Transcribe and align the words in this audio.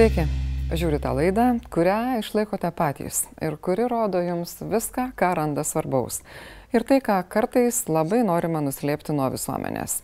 Sveiki, 0.00 0.22
žiūrite 0.80 1.10
laidą, 1.12 1.42
kurią 1.68 2.22
išlaikote 2.22 2.70
patys 2.72 3.18
ir 3.44 3.58
kuri 3.60 3.84
rodo 3.84 4.22
jums 4.24 4.54
viską, 4.64 5.10
ką 5.12 5.28
randa 5.36 5.60
svarbaus. 5.60 6.22
Ir 6.72 6.86
tai, 6.88 7.02
ką 7.04 7.18
kartais 7.28 7.82
labai 7.84 8.22
norima 8.24 8.62
nuslėpti 8.64 9.12
nuo 9.12 9.26
visuomenės. 9.34 9.98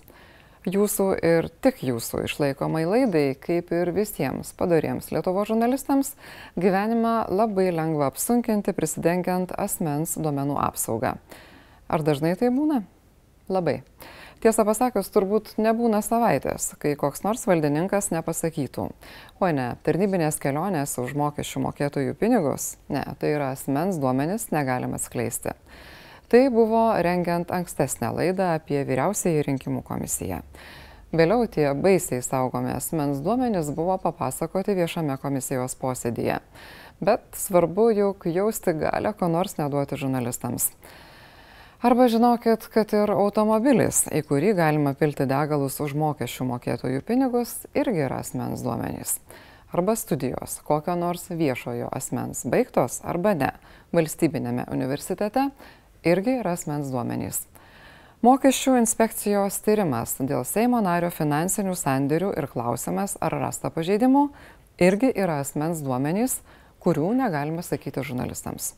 Jūsų 0.68 1.06
ir 1.24 1.48
tik 1.64 1.80
jūsų 1.88 2.26
išlaikomai 2.26 2.84
laidai, 2.84 3.24
kaip 3.40 3.72
ir 3.72 3.94
visiems 3.96 4.52
padariems 4.60 5.08
Lietuvo 5.16 5.46
žurnalistams, 5.48 6.12
gyvenimą 6.60 7.14
labai 7.32 7.70
lengva 7.72 8.10
apsunkinti 8.12 8.76
prisidengiant 8.76 9.56
asmens 9.56 10.18
duomenų 10.20 10.60
apsaugą. 10.66 11.16
Ar 11.88 12.04
dažnai 12.04 12.36
tai 12.36 12.52
būna? 12.52 12.82
Labai. 13.48 13.80
Tiesą 14.46 14.62
pasakius, 14.62 15.08
turbūt 15.10 15.48
nebūna 15.58 15.98
savaitės, 16.06 16.68
kai 16.78 16.92
koks 16.94 17.24
nors 17.24 17.40
valdininkas 17.50 18.12
nepasakytų, 18.12 18.84
oi 19.42 19.48
ne, 19.56 19.64
tarnybinės 19.82 20.36
kelionės 20.38 20.92
už 21.02 21.16
mokesčių 21.18 21.64
mokėtojų 21.64 22.12
pinigus, 22.20 22.76
ne, 22.86 23.02
tai 23.18 23.32
yra 23.34 23.48
asmens 23.56 23.98
duomenis 23.98 24.44
negalima 24.54 25.00
skleisti. 25.02 25.56
Tai 26.30 26.42
buvo 26.54 26.84
rengiant 27.02 27.50
ankstesnę 27.50 28.12
laidą 28.14 28.52
apie 28.60 28.84
vyriausiąjį 28.86 29.42
rinkimų 29.48 29.82
komisiją. 29.88 30.38
Vėliau 31.10 31.48
tie 31.50 31.66
baisiai 31.74 32.22
saugomi 32.22 32.70
asmens 32.76 33.18
duomenys 33.26 33.72
buvo 33.74 33.98
papasakoti 33.98 34.78
viešame 34.78 35.18
komisijos 35.24 35.74
posėdėje. 35.82 36.38
Bet 37.02 37.26
svarbu 37.34 37.88
juk 37.98 38.30
jausti 38.30 38.78
galę, 38.78 39.10
ko 39.10 39.26
nors 39.26 39.58
neduoti 39.58 39.98
žurnalistams. 39.98 40.70
Arba 41.82 42.08
žinokit, 42.08 42.70
kad 42.72 42.92
ir 42.96 43.10
automobilis, 43.12 44.06
į 44.08 44.22
kurį 44.24 44.54
galima 44.56 44.94
pilti 44.96 45.26
degalus 45.28 45.76
už 45.84 45.92
mokesčių 45.98 46.46
mokėtojų 46.48 47.02
pinigus, 47.04 47.52
irgi 47.76 48.06
yra 48.06 48.22
asmens 48.24 48.62
duomenys. 48.64 49.18
Arba 49.76 49.92
studijos 49.98 50.56
kokio 50.64 50.94
nors 50.96 51.26
viešojo 51.28 51.90
asmens 51.92 52.46
baigtos 52.48 53.02
arba 53.04 53.34
ne 53.36 53.50
valstybinėme 53.92 54.64
universitete 54.72 55.50
irgi 56.06 56.38
yra 56.40 56.54
asmens 56.56 56.88
duomenys. 56.94 57.42
Mokesčių 58.24 58.78
inspekcijos 58.80 59.60
tyrimas 59.66 60.16
dėl 60.22 60.46
Seimo 60.48 60.80
nario 60.80 61.12
finansinių 61.12 61.76
sandėrių 61.76 62.32
ir 62.40 62.48
klausimas, 62.54 63.18
ar 63.20 63.36
rasta 63.36 63.68
pažeidimų, 63.74 64.30
irgi 64.80 65.12
yra 65.12 65.42
asmens 65.44 65.84
duomenys, 65.84 66.40
kurių 66.80 67.12
negalima 67.20 67.60
sakyti 67.66 68.06
žurnalistams 68.06 68.72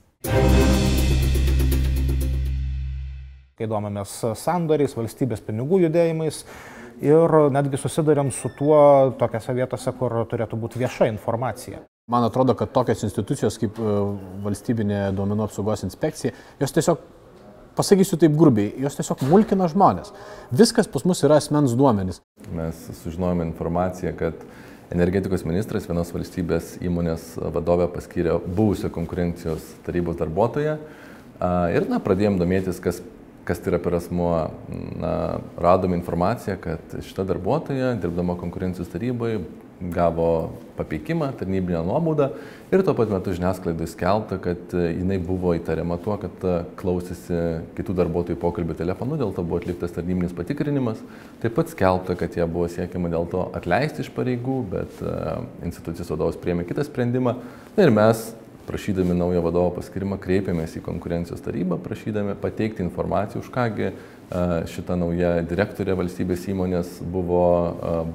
kai 3.58 3.68
domamės 3.70 4.14
sandoriais, 4.38 4.94
valstybės 4.96 5.42
pinigų 5.44 5.82
judėjimais 5.86 6.44
ir 7.04 7.36
netgi 7.54 7.78
susidurėm 7.78 8.30
su 8.34 8.50
tuo 8.58 8.80
tokiose 9.18 9.54
vietose, 9.56 9.92
kur 9.98 10.14
turėtų 10.30 10.58
būti 10.58 10.82
vieša 10.82 11.10
informacija. 11.12 11.82
Man 12.08 12.24
atrodo, 12.24 12.54
kad 12.56 12.72
tokios 12.72 13.04
institucijos 13.04 13.58
kaip 13.60 13.76
e, 13.76 13.94
valstybinė 14.46 15.10
duomenų 15.16 15.44
apsaugos 15.44 15.84
inspekcija, 15.84 16.32
jos 16.60 16.72
tiesiog, 16.72 17.02
pasakysiu 17.76 18.16
taip 18.22 18.38
grubiai, 18.38 18.70
jos 18.80 18.96
tiesiog 18.96 19.26
mulkina 19.28 19.68
žmonės. 19.68 20.14
Viskas 20.48 20.88
pas 20.90 21.04
mus 21.04 21.20
yra 21.26 21.36
asmens 21.42 21.76
duomenys. 21.78 22.22
Mes 22.56 22.80
sužinojome 23.02 23.44
informaciją, 23.50 24.14
kad 24.18 24.40
energetikos 24.94 25.44
ministras 25.44 25.84
vienos 25.90 26.14
valstybės 26.14 26.78
įmonės 26.80 27.34
vadovę 27.54 27.90
paskyrė 27.92 28.38
buvusią 28.46 28.88
konkurencijos 28.94 29.66
tarybos 29.84 30.16
darbuotoją 30.16 30.78
ir 31.76 31.86
na, 31.92 32.00
pradėjom 32.02 32.40
domėtis, 32.40 32.80
kas 32.82 33.02
kas 33.48 33.62
tai 33.62 33.72
yra 33.72 33.80
per 33.80 33.96
asmuo, 33.96 34.32
na, 35.00 35.14
radome 35.56 35.96
informaciją, 35.96 36.58
kad 36.60 36.98
šita 37.06 37.24
darbuotoja, 37.28 37.94
dirbdama 38.02 38.36
konkurencijos 38.40 38.92
tarybai, 38.92 39.38
gavo 39.94 40.50
papeikimą, 40.76 41.30
tarnybinę 41.38 41.84
nuobaudą 41.86 42.28
ir 42.74 42.82
tuo 42.82 42.94
pat 42.98 43.12
metu 43.12 43.30
žiniasklaidai 43.34 43.86
skelbta, 43.86 44.38
kad 44.42 44.74
jinai 44.74 45.20
buvo 45.22 45.52
įtariama 45.54 46.00
tuo, 46.02 46.16
kad 46.18 46.42
klausėsi 46.80 47.38
kitų 47.78 47.94
darbuotojų 48.00 48.40
pokalbių 48.42 48.74
telefonu, 48.78 49.18
dėl 49.20 49.30
to 49.36 49.44
buvo 49.46 49.60
atliktas 49.62 49.94
tarnybinis 49.94 50.34
patikrinimas. 50.36 51.00
Taip 51.42 51.54
pat 51.58 51.70
skelbta, 51.70 52.18
kad 52.18 52.34
ją 52.38 52.48
buvo 52.50 52.66
siekiama 52.74 53.12
dėl 53.14 53.30
to 53.30 53.46
atleisti 53.58 54.02
iš 54.02 54.10
pareigų, 54.18 54.58
bet 54.74 55.00
institucijos 55.70 56.10
vadovas 56.10 56.42
priemė 56.42 56.66
kitą 56.68 56.86
sprendimą. 56.86 57.38
Na 57.78 57.86
ir 57.86 57.94
mes 57.94 58.26
prašydami 58.68 59.16
naujo 59.16 59.40
vadovo 59.42 59.72
paskirimą, 59.78 60.20
kreipėmės 60.20 60.76
į 60.78 60.84
konkurencijos 60.84 61.42
tarybą, 61.42 61.80
prašydami 61.82 62.36
pateikti 62.38 62.84
informaciją, 62.84 63.42
už 63.42 63.50
kągi 63.54 63.92
šita 64.68 64.96
nauja 65.00 65.38
direktorė 65.48 65.94
valstybės 65.96 66.42
įmonės 66.52 66.98
buvo 67.00 67.44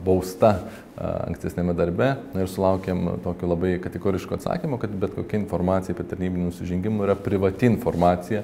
bausta 0.05 0.59
ankstesnėme 1.01 1.73
darbe 1.73 2.11
ir 2.37 2.51
sulaukėm 2.51 3.15
tokio 3.23 3.49
labai 3.49 3.79
kategoriško 3.81 4.37
atsakymo, 4.37 4.77
kad 4.81 4.93
bet 4.93 5.15
kokia 5.17 5.39
informacija 5.41 5.95
apie 5.97 6.05
tarnybinį 6.11 6.51
nusižengimą 6.51 7.07
yra 7.07 7.15
privati 7.17 7.65
informacija 7.71 8.43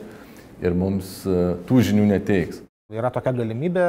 ir 0.66 0.74
mums 0.74 1.22
tų 1.70 1.86
žinių 1.91 2.08
neteiks. 2.09 2.64
Yra 2.90 3.12
tokia 3.14 3.36
galimybė 3.38 3.84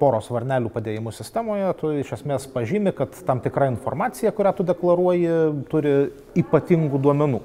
poros 0.00 0.30
varnelių 0.32 0.70
padėjimų 0.72 1.12
sistemoje, 1.12 1.66
tu 1.76 1.90
iš 1.92 2.14
esmės 2.16 2.46
pažymi, 2.48 2.94
kad 2.96 3.12
tam 3.28 3.42
tikra 3.44 3.68
informacija, 3.68 4.32
kurią 4.32 4.54
tu 4.56 4.64
deklaruoji, 4.64 5.34
turi 5.68 5.92
ypatingų 6.40 7.02
duomenų. 7.04 7.42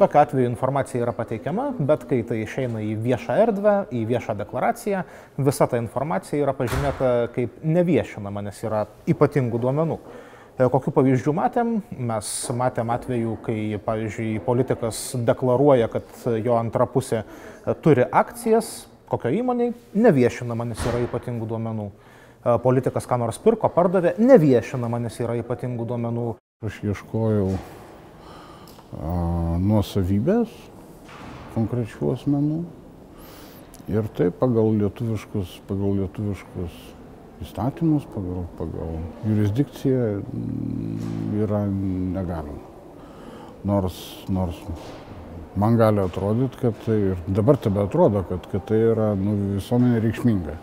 Tokiu 0.00 0.20
atveju 0.20 0.48
informacija 0.48 1.02
yra 1.04 1.12
pateikiama, 1.12 1.66
bet 1.76 2.06
kai 2.08 2.22
tai 2.24 2.38
išeina 2.40 2.80
į 2.80 2.94
viešą 3.04 3.34
erdvę, 3.42 3.72
į 3.92 4.06
viešą 4.08 4.32
deklaraciją, 4.38 5.02
visa 5.36 5.66
ta 5.68 5.76
informacija 5.76 6.38
yra 6.40 6.54
pažymėta 6.56 7.10
kaip 7.34 7.58
neviešinama, 7.60 8.40
nes 8.46 8.62
yra 8.64 8.86
ypatingų 9.12 9.60
duomenų. 9.60 9.98
E, 10.56 10.68
kokiu 10.72 10.94
pavyzdžių 10.96 11.34
matėm? 11.36 11.74
Mes 12.08 12.30
matėm 12.56 12.92
atveju, 12.94 13.34
kai, 13.44 13.58
pavyzdžiui, 13.84 14.30
politikas 14.46 15.02
deklaruoja, 15.28 15.90
kad 15.92 16.24
jo 16.46 16.56
antra 16.56 16.86
pusė 16.88 17.18
e, 17.20 17.74
turi 17.84 18.06
akcijas, 18.08 18.70
kokio 19.12 19.34
įmoniai, 19.42 19.74
neviešinama, 20.00 20.70
nes 20.70 20.86
yra 20.88 21.02
ypatingų 21.04 21.50
duomenų. 21.50 21.90
E, 21.90 22.56
politikas 22.64 23.04
ką 23.04 23.20
nors 23.20 23.42
pirko, 23.44 23.68
pardavė, 23.76 24.14
neviešinama, 24.16 25.02
nes 25.04 25.20
yra 25.20 25.36
ypatingų 25.42 25.90
duomenų. 25.92 26.26
Aš 26.64 26.80
ieškojau 26.88 27.52
nuosavybės 29.60 30.52
konkrečių 31.54 32.14
asmenų. 32.14 32.60
Ir 33.90 34.06
tai 34.14 34.28
pagal 34.34 34.74
lietuviškus, 34.78 35.56
pagal 35.66 35.96
lietuviškus 35.98 36.80
įstatymus, 37.42 38.04
pagal, 38.14 38.44
pagal 38.58 38.98
jurisdikciją 39.26 40.08
mm, 40.20 41.38
yra 41.42 41.64
negalima. 41.66 42.60
Nors, 43.66 43.96
nors 44.32 44.56
man 45.60 45.76
gali 45.80 46.04
atrodyti, 46.04 46.60
kad 46.62 46.78
tai 46.86 46.98
ir 47.10 47.22
dabar 47.28 47.58
tebe 47.60 47.82
atrodo, 47.82 48.24
kad, 48.28 48.46
kad 48.52 48.66
tai 48.70 48.80
yra 48.92 49.12
nu, 49.18 49.36
visuomenė 49.58 50.00
reikšminga 50.06 50.56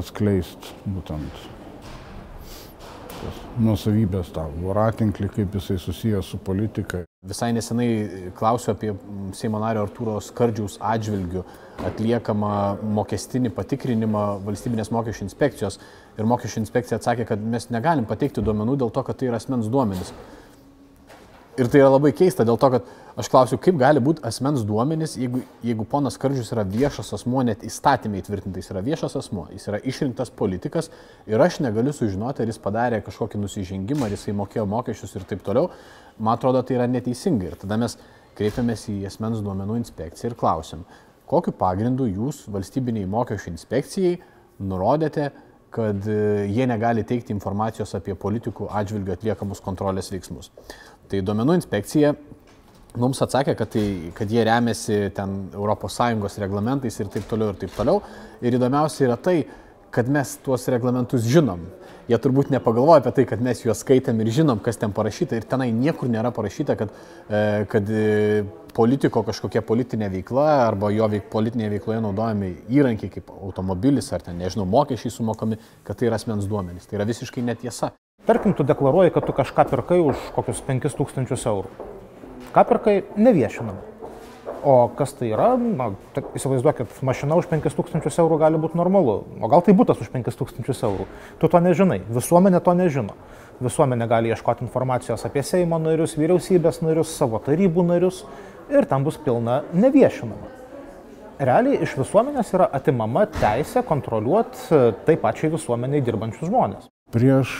atskleisti 0.00 0.76
būtent 0.86 1.59
nuosavybės 3.60 4.32
tą 4.34 4.46
voratinklį, 4.62 5.28
kaip 5.34 5.56
jisai 5.58 5.78
susijęs 5.80 6.32
su 6.32 6.40
politika. 6.44 7.02
Visai 7.26 7.50
nesenai 7.52 8.30
klausiu 8.36 8.72
apie 8.72 8.94
Seimo 9.36 9.60
nario 9.60 9.84
Artūro 9.84 10.16
Skardžiaus 10.24 10.78
atžvilgių 10.80 11.44
atliekamą 11.88 12.52
mokestinį 12.96 13.52
patikrinimą 13.56 14.24
valstybinės 14.46 14.92
mokesčių 14.94 15.26
inspekcijos. 15.28 15.80
Ir 16.16 16.28
mokesčių 16.28 16.62
inspekcija 16.64 17.00
atsakė, 17.00 17.28
kad 17.28 17.42
mes 17.54 17.68
negalim 17.72 18.08
pateikti 18.08 18.44
duomenų 18.44 18.78
dėl 18.80 18.92
to, 18.94 19.04
kad 19.04 19.20
tai 19.20 19.28
yra 19.28 19.40
asmens 19.40 19.68
duomenys. 19.72 20.14
Ir 21.58 21.66
tai 21.66 21.80
yra 21.80 21.88
labai 21.90 22.12
keista 22.14 22.44
dėl 22.46 22.58
to, 22.62 22.68
kad 22.70 22.90
aš 23.18 23.28
klausiu, 23.32 23.56
kaip 23.60 23.74
gali 23.80 24.00
būti 24.00 24.22
asmens 24.26 24.62
duomenys, 24.66 25.16
jeigu, 25.18 25.40
jeigu 25.66 25.84
ponas 25.90 26.14
Kardžius 26.20 26.52
yra 26.54 26.62
viešas 26.62 27.10
asmuo, 27.16 27.42
net 27.46 27.64
įstatymai 27.66 28.22
tvirtintais 28.22 28.70
yra 28.70 28.84
viešas 28.86 29.16
asmuo, 29.18 29.48
jis 29.50 29.66
yra 29.72 29.80
išrinktas 29.82 30.30
politikas 30.30 30.92
ir 31.26 31.42
aš 31.42 31.58
negaliu 31.66 31.92
sužinoti, 31.96 32.44
ar 32.44 32.52
jis 32.52 32.62
padarė 32.62 33.02
kažkokį 33.02 33.42
nusižengimą, 33.42 34.06
ar 34.06 34.14
jisai 34.14 34.36
mokėjo 34.38 34.68
mokesčius 34.70 35.18
ir 35.18 35.26
taip 35.26 35.42
toliau. 35.46 35.72
Man 36.22 36.38
atrodo, 36.38 36.62
tai 36.62 36.78
yra 36.78 36.86
neteisinga. 36.86 37.50
Ir 37.50 37.58
tada 37.58 37.80
mes 37.82 37.98
kreipiamės 38.38 38.86
į 38.94 39.00
asmens 39.10 39.42
duomenų 39.42 39.80
inspekciją 39.82 40.30
ir 40.30 40.38
klausim, 40.38 40.86
kokiu 41.28 41.52
pagrindu 41.58 42.06
jūs 42.06 42.44
valstybiniai 42.52 43.10
mokesčių 43.10 43.56
inspekcijai 43.56 44.18
nurodėte, 44.70 45.32
kad 45.70 46.06
e, 46.08 46.46
jie 46.50 46.66
negali 46.66 47.04
teikti 47.06 47.34
informacijos 47.34 47.94
apie 47.94 48.16
politikų 48.18 48.68
atžvilgių 48.80 49.14
atliekamus 49.14 49.62
kontrolės 49.62 50.10
veiksmus. 50.10 50.50
Tai 51.10 51.22
duomenų 51.26 51.56
inspekcija 51.58 52.14
mums 52.98 53.22
atsakė, 53.22 53.54
kad, 53.58 53.70
tai, 53.72 54.12
kad 54.14 54.30
jie 54.30 54.44
remiasi 54.46 55.00
ten 55.14 55.48
ES 55.54 56.38
reglamentais 56.42 57.00
ir 57.00 57.10
taip 57.10 57.26
toliau 57.30 57.52
ir 57.52 57.58
taip 57.60 57.74
toliau. 57.76 58.02
Ir 58.42 58.56
įdomiausia 58.58 59.06
yra 59.08 59.16
tai, 59.18 59.42
kad 59.90 60.08
mes 60.08 60.36
tuos 60.44 60.66
reglamentus 60.70 61.26
žinom. 61.26 61.62
Jie 62.10 62.18
turbūt 62.18 62.50
nepagalvoja 62.50 63.02
apie 63.02 63.12
tai, 63.14 63.24
kad 63.26 63.42
mes 63.42 63.60
juos 63.62 63.82
skaitėm 63.84 64.22
ir 64.22 64.30
žinom, 64.34 64.58
kas 64.62 64.78
ten 64.78 64.94
parašyta. 64.94 65.38
Ir 65.38 65.46
tenai 65.50 65.70
niekur 65.74 66.10
nėra 66.10 66.32
parašyta, 66.34 66.74
kad, 66.78 66.94
e, 67.28 67.42
kad 67.70 67.90
e, 67.90 68.42
politiko 68.74 69.22
kažkokia 69.26 69.62
politinė 69.66 70.10
veikla 70.10 70.46
arba 70.66 70.90
jo 70.94 71.06
veik, 71.10 71.28
politinėje 71.30 71.74
veikloje 71.76 72.02
naudojami 72.06 72.52
įrankiai 72.70 73.14
kaip 73.14 73.30
automobilis 73.34 74.10
ar 74.14 74.26
ten, 74.26 74.38
nežinau, 74.42 74.66
mokesčiai 74.70 75.14
sumokami, 75.14 75.58
kad 75.86 75.98
tai 75.98 76.10
yra 76.10 76.18
asmens 76.18 76.50
duomenys. 76.50 76.90
Tai 76.90 76.98
yra 76.98 77.10
visiškai 77.10 77.46
netiesa. 77.46 77.92
Tarkim, 78.26 78.52
tu 78.52 78.64
deklaruoji, 78.66 79.14
kad 79.14 79.24
tu 79.26 79.32
kažką 79.32 79.64
pirkai 79.70 80.00
už 80.04 80.18
kokius 80.36 80.60
5000 80.66 81.46
eurų. 81.50 81.70
Ką 82.52 82.64
pirkai, 82.68 83.00
neviešinama. 83.16 83.78
O 84.60 84.90
kas 84.92 85.14
tai 85.16 85.30
yra, 85.32 85.54
na, 85.56 85.86
tai 86.12 86.20
įsivaizduokit, 86.36 86.98
mašina 87.06 87.38
už 87.40 87.48
5000 87.48 88.18
eurų 88.20 88.36
gali 88.42 88.60
būti 88.60 88.76
normalu, 88.76 89.14
o 89.40 89.48
gal 89.48 89.64
tai 89.64 89.72
būtas 89.72 90.02
už 90.04 90.10
5000 90.12 90.84
eurų. 90.84 91.06
Tu 91.40 91.48
to 91.48 91.60
nežinai, 91.64 92.02
visuomenė 92.12 92.60
to 92.60 92.74
nežino. 92.76 93.16
Visuomenė 93.64 94.08
gali 94.08 94.32
ieškoti 94.34 94.66
informacijos 94.66 95.24
apie 95.24 95.40
Seimo 95.44 95.80
narius, 95.80 96.16
vyriausybės 96.20 96.82
narius, 96.84 97.12
savo 97.16 97.40
tarybų 97.44 97.86
narius 97.88 98.22
ir 98.68 98.84
tam 98.88 99.04
bus 99.08 99.16
pilna 99.16 99.62
neviešinama. 99.72 100.52
Realiai 101.40 101.80
iš 101.80 101.96
visuomenės 101.96 102.52
yra 102.52 102.68
atimama 102.76 103.24
teisė 103.32 103.80
kontroliuoti 103.88 104.80
taip 105.06 105.22
pačiai 105.24 105.54
visuomeniai 105.54 106.04
dirbančius 106.04 106.50
žmonės. 106.50 106.90
Prieš 107.16 107.54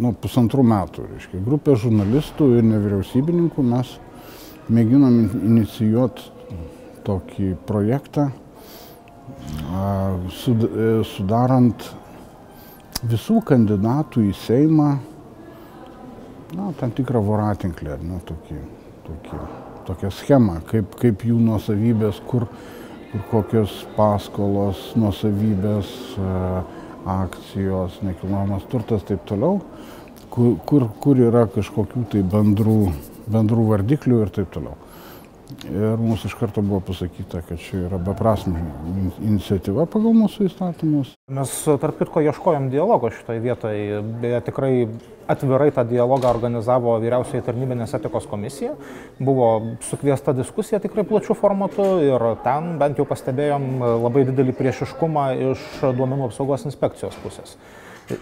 nu, 0.00 0.12
pusantrų 0.20 0.64
metų, 0.66 1.08
reiškia, 1.14 1.42
grupė 1.44 1.76
žurnalistų 1.80 2.50
ir 2.58 2.66
nevyriausybininkų 2.68 3.64
mes 3.66 3.96
mėginom 4.72 5.18
inicijuoti 5.40 6.30
tokį 7.04 7.50
projektą, 7.68 8.30
sudarant 11.14 11.90
visų 13.04 13.40
kandidatų 13.44 14.28
į 14.30 14.32
Seimą 14.44 14.88
na, 16.54 16.70
tam 16.78 16.94
tikrą 16.94 17.20
voratinklį, 17.24 17.98
nu, 18.06 18.20
tokį, 18.28 18.60
tokį, 19.08 19.42
tokią 19.88 20.12
schemą, 20.14 20.60
kaip, 20.70 20.96
kaip 21.00 21.26
jų 21.28 21.40
nuosavybės, 21.42 22.22
kur, 22.30 22.46
kur 23.12 23.26
kokios 23.30 23.82
paskolos, 23.98 24.92
nuosavybės, 24.98 25.90
akcijos, 27.04 28.00
nekilnojamas 28.02 28.68
turtas, 28.72 29.04
taip 29.08 29.24
toliau, 29.28 29.60
kur, 30.30 30.54
kur, 30.68 30.88
kur 31.00 31.20
yra 31.30 31.44
kažkokių 31.52 32.06
tai 32.12 32.22
bendrų 32.34 32.78
bendrų 33.30 33.68
vardiklių 33.70 34.20
ir 34.24 34.32
taip 34.34 34.50
toliau. 34.54 34.76
Ir 35.68 35.98
mums 36.00 36.24
iš 36.24 36.34
karto 36.40 36.62
buvo 36.64 36.80
pasakyta, 36.80 37.42
kad 37.44 37.60
čia 37.60 37.82
yra 37.84 37.98
beprasmi 38.00 38.62
iniciatyva 39.20 39.84
pagal 39.92 40.16
mūsų 40.16 40.46
įstatymus. 40.48 41.10
Mes 41.36 41.52
tarp 41.82 41.98
kitko 42.00 42.22
ieškojom 42.24 42.70
dialogo 42.72 43.10
šitoje 43.12 43.42
vietoje, 43.44 44.00
beje 44.22 44.40
tikrai 44.48 44.72
atvirai 45.28 45.68
tą 45.76 45.84
dialogą 45.88 46.30
organizavo 46.32 46.96
vyriausioji 47.02 47.44
tarnybinės 47.44 47.92
etikos 48.00 48.28
komisija, 48.30 48.72
buvo 49.20 49.76
sukviesta 49.84 50.32
diskusija 50.36 50.80
tikrai 50.84 51.04
plačių 51.08 51.36
formatų 51.36 51.88
ir 52.08 52.28
ten 52.44 52.74
bent 52.80 53.00
jau 53.00 53.08
pastebėjom 53.08 53.70
labai 54.06 54.24
didelį 54.30 54.56
priešiškumą 54.56 55.30
iš 55.52 55.70
duomenų 55.84 56.30
apsaugos 56.30 56.64
inspekcijos 56.72 57.20
pusės 57.24 57.58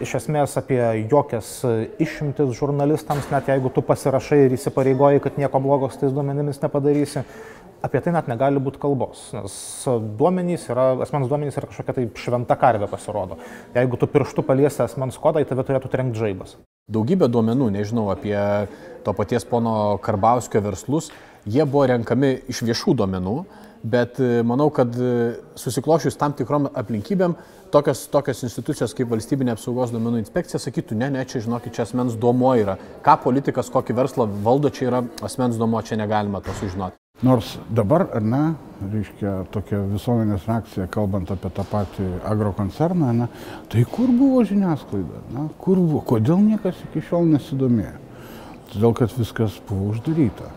iš 0.02 0.14
esmės 0.20 0.55
apie 0.61 0.81
jokias 1.11 1.49
išimtis 2.02 2.52
žurnalistams, 2.58 3.31
net 3.32 3.50
jeigu 3.50 3.73
tu 3.75 3.82
pasirašai 3.87 4.44
ir 4.46 4.55
įsipareigoji, 4.56 5.23
kad 5.25 5.40
nieko 5.40 5.61
blogo 5.62 5.90
su 5.90 6.02
tais 6.02 6.14
duomenimis 6.14 6.62
nepadarysi, 6.62 7.25
apie 7.82 8.02
tai 8.02 8.14
net 8.14 8.29
negali 8.31 8.62
būti 8.62 8.79
kalbos, 8.82 9.25
nes 9.34 9.55
duomenys 10.19 10.69
yra, 10.70 10.93
asmens 11.02 11.31
duomenys 11.31 11.58
yra 11.58 11.70
kažkokia 11.70 11.96
tai 11.96 12.06
šventa 12.14 12.56
karvė 12.58 12.87
pasirodo. 12.90 13.40
Jeigu 13.75 13.99
tu 13.99 14.06
pirštu 14.11 14.44
paliesi 14.46 14.84
asmens 14.84 15.19
kodą, 15.19 15.43
į 15.43 15.50
tave 15.50 15.67
turėtų 15.67 15.90
trenkti 15.90 16.23
žaibas. 16.23 16.55
Daugybė 16.93 17.28
duomenų, 17.31 17.73
nežinau, 17.75 18.08
apie 18.14 18.37
to 19.02 19.14
paties 19.19 19.46
pono 19.49 19.99
Karbauskio 20.02 20.62
verslus, 20.62 21.11
jie 21.46 21.67
buvo 21.67 21.88
renkami 21.90 22.37
iš 22.50 22.62
viešų 22.67 22.94
duomenų, 23.02 23.37
bet 23.82 24.20
e, 24.23 24.43
manau, 24.46 24.69
kad 24.75 24.94
e, 24.94 25.12
susiklošius 25.58 26.19
tam 26.19 26.35
tikrom 26.38 26.69
aplinkybėm, 26.70 27.35
tokios, 27.73 28.07
tokios 28.13 28.43
institucijos 28.47 28.95
kaip 28.97 29.11
valstybinė 29.13 29.55
apsaugos 29.57 29.93
duomenų 29.95 30.21
inspekcija 30.23 30.61
sakytų, 30.63 30.97
ne, 31.01 31.09
ne, 31.17 31.25
čia 31.29 31.43
žinokit, 31.45 31.75
čia 31.77 31.87
asmens 31.87 32.17
duomo 32.21 32.53
yra. 32.59 32.77
Ką 33.05 33.17
politikas, 33.25 33.71
kokį 33.73 33.97
verslą 33.97 34.29
valdo, 34.45 34.71
čia 34.73 34.91
yra 34.91 35.01
asmens 35.25 35.59
duomo, 35.61 35.81
čia 35.87 35.99
negalima 36.01 36.43
to 36.45 36.55
sužinoti. 36.61 36.99
Nors 37.23 37.53
dabar, 37.71 38.09
ar 38.17 38.25
ne, 38.27 38.41
reiškia 38.93 39.35
tokia 39.55 39.79
visuomenės 39.93 40.49
reakcija, 40.49 40.89
kalbant 40.91 41.31
apie 41.31 41.53
tą 41.55 41.65
patį 41.71 42.09
agrokoncerną, 42.27 43.13
ne, 43.21 43.29
tai 43.71 43.85
kur 43.87 44.11
buvo 44.11 44.43
žiniasklaida, 44.49 45.23
ne, 45.37 45.47
kur 45.63 45.79
buvo, 45.79 46.03
kodėl 46.15 46.43
niekas 46.43 46.81
iki 46.89 47.05
šiol 47.07 47.31
nesidomėjo. 47.37 47.95
Todėl, 48.73 48.97
kad 48.99 49.15
viskas 49.15 49.61
buvo 49.69 49.93
uždaryta. 49.93 50.51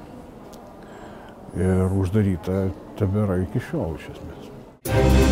Ir 1.60 1.94
uždaryta 2.00 2.66
tebėra 3.00 3.38
iki 3.44 3.62
šiol 3.70 3.96
iš 4.00 4.10
esmės. 4.16 5.25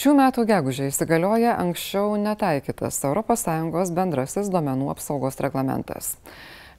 Šių 0.00 0.14
metų 0.16 0.46
gegužė 0.48 0.86
įsigalioja 0.88 1.58
anksčiau 1.60 2.14
netaikytas 2.16 2.96
ES 3.04 3.90
bendrasis 3.92 4.46
duomenų 4.48 4.86
apsaugos 4.94 5.36
reglamentas. 5.44 6.14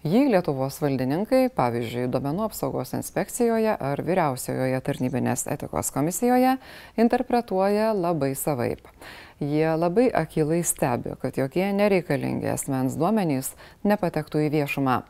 Jį 0.01 0.23
Lietuvos 0.33 0.79
valdininkai, 0.81 1.51
pavyzdžiui, 1.53 2.07
duomenų 2.15 2.47
apsaugos 2.47 2.95
inspekcijoje 2.97 3.75
ar 3.77 4.01
vyriausiojoje 4.01 4.81
tarnybinės 4.88 5.45
etikos 5.53 5.94
komisijoje, 5.94 6.56
interpretuoja 6.97 7.91
labai 7.94 8.31
savaip. 8.33 8.89
Jie 9.38 9.69
labai 9.77 10.07
akilai 10.09 10.63
stebi, 10.65 11.13
kad 11.21 11.38
jokie 11.38 11.69
nereikalingi 11.77 12.50
asmens 12.56 12.97
duomenys 12.97 13.53
nepatektų 13.85 14.47
į 14.47 14.51
viešumą. 14.57 15.03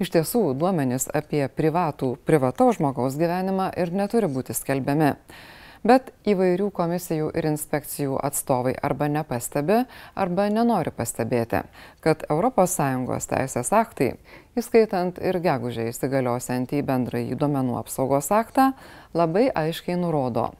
Iš 0.00 0.16
tiesų, 0.16 0.46
duomenys 0.56 1.10
apie 1.12 1.44
privatų, 1.52 2.14
privataus 2.24 2.80
žmogaus 2.80 3.20
gyvenimą 3.20 3.74
ir 3.76 3.92
neturi 3.92 4.32
būti 4.32 4.56
skelbiami. 4.56 5.18
Bet 5.80 6.10
įvairių 6.28 6.66
komisijų 6.76 7.30
ir 7.40 7.46
inspekcijų 7.48 8.18
atstovai 8.20 8.74
arba 8.84 9.08
nepastebi, 9.08 9.78
arba 10.12 10.48
nenori 10.52 10.92
pastebėti, 10.92 11.62
kad 12.04 12.26
ES 12.28 13.30
teisės 13.30 13.72
aktai, 13.72 14.10
įskaitant 14.60 15.22
ir 15.24 15.40
gegužę 15.40 15.88
įsigaliosiantį 15.88 16.84
bendrąjį 16.84 17.40
duomenų 17.40 17.80
apsaugos 17.80 18.28
aktą, 18.28 18.72
labai 19.16 19.48
aiškiai 19.48 19.96
nurodo, 19.96 20.50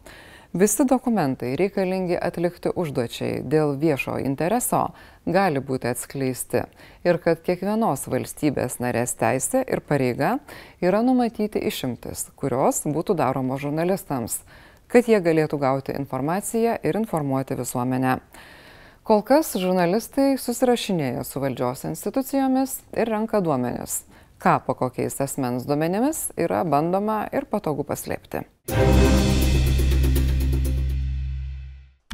Visi 0.53 0.83
dokumentai 0.83 1.53
reikalingi 1.55 2.17
atlikti 2.19 2.73
užduočiai 2.75 3.37
dėl 3.47 3.77
viešo 3.79 4.17
intereso 4.19 4.81
gali 5.23 5.61
būti 5.63 5.87
atskleisti 5.93 6.65
ir 7.07 7.19
kad 7.23 7.45
kiekvienos 7.47 8.09
valstybės 8.11 8.81
narės 8.83 9.15
teisė 9.21 9.63
ir 9.63 9.79
pareiga 9.87 10.33
yra 10.83 11.05
numatyti 11.07 11.63
išimtis, 11.71 12.25
kurios 12.35 12.83
būtų 12.83 13.15
daromos 13.23 13.63
žurnalistams, 13.63 14.41
kad 14.91 15.09
jie 15.09 15.21
galėtų 15.23 15.61
gauti 15.63 15.95
informaciją 15.97 16.77
ir 16.83 16.99
informuoti 16.99 17.57
visuomenę. 17.59 18.19
Kol 19.07 19.25
kas 19.27 19.55
žurnalistai 19.59 20.37
susirašinėja 20.39 21.25
su 21.27 21.43
valdžios 21.43 21.87
institucijomis 21.89 22.77
ir 22.95 23.11
renka 23.11 23.41
duomenis, 23.43 24.03
ką 24.43 24.59
po 24.67 24.77
kokiais 24.79 25.19
asmens 25.25 25.67
duomenimis 25.67 26.29
yra 26.39 26.63
bandoma 26.69 27.25
ir 27.33 27.49
patogu 27.51 27.87
paslėpti. 27.89 28.45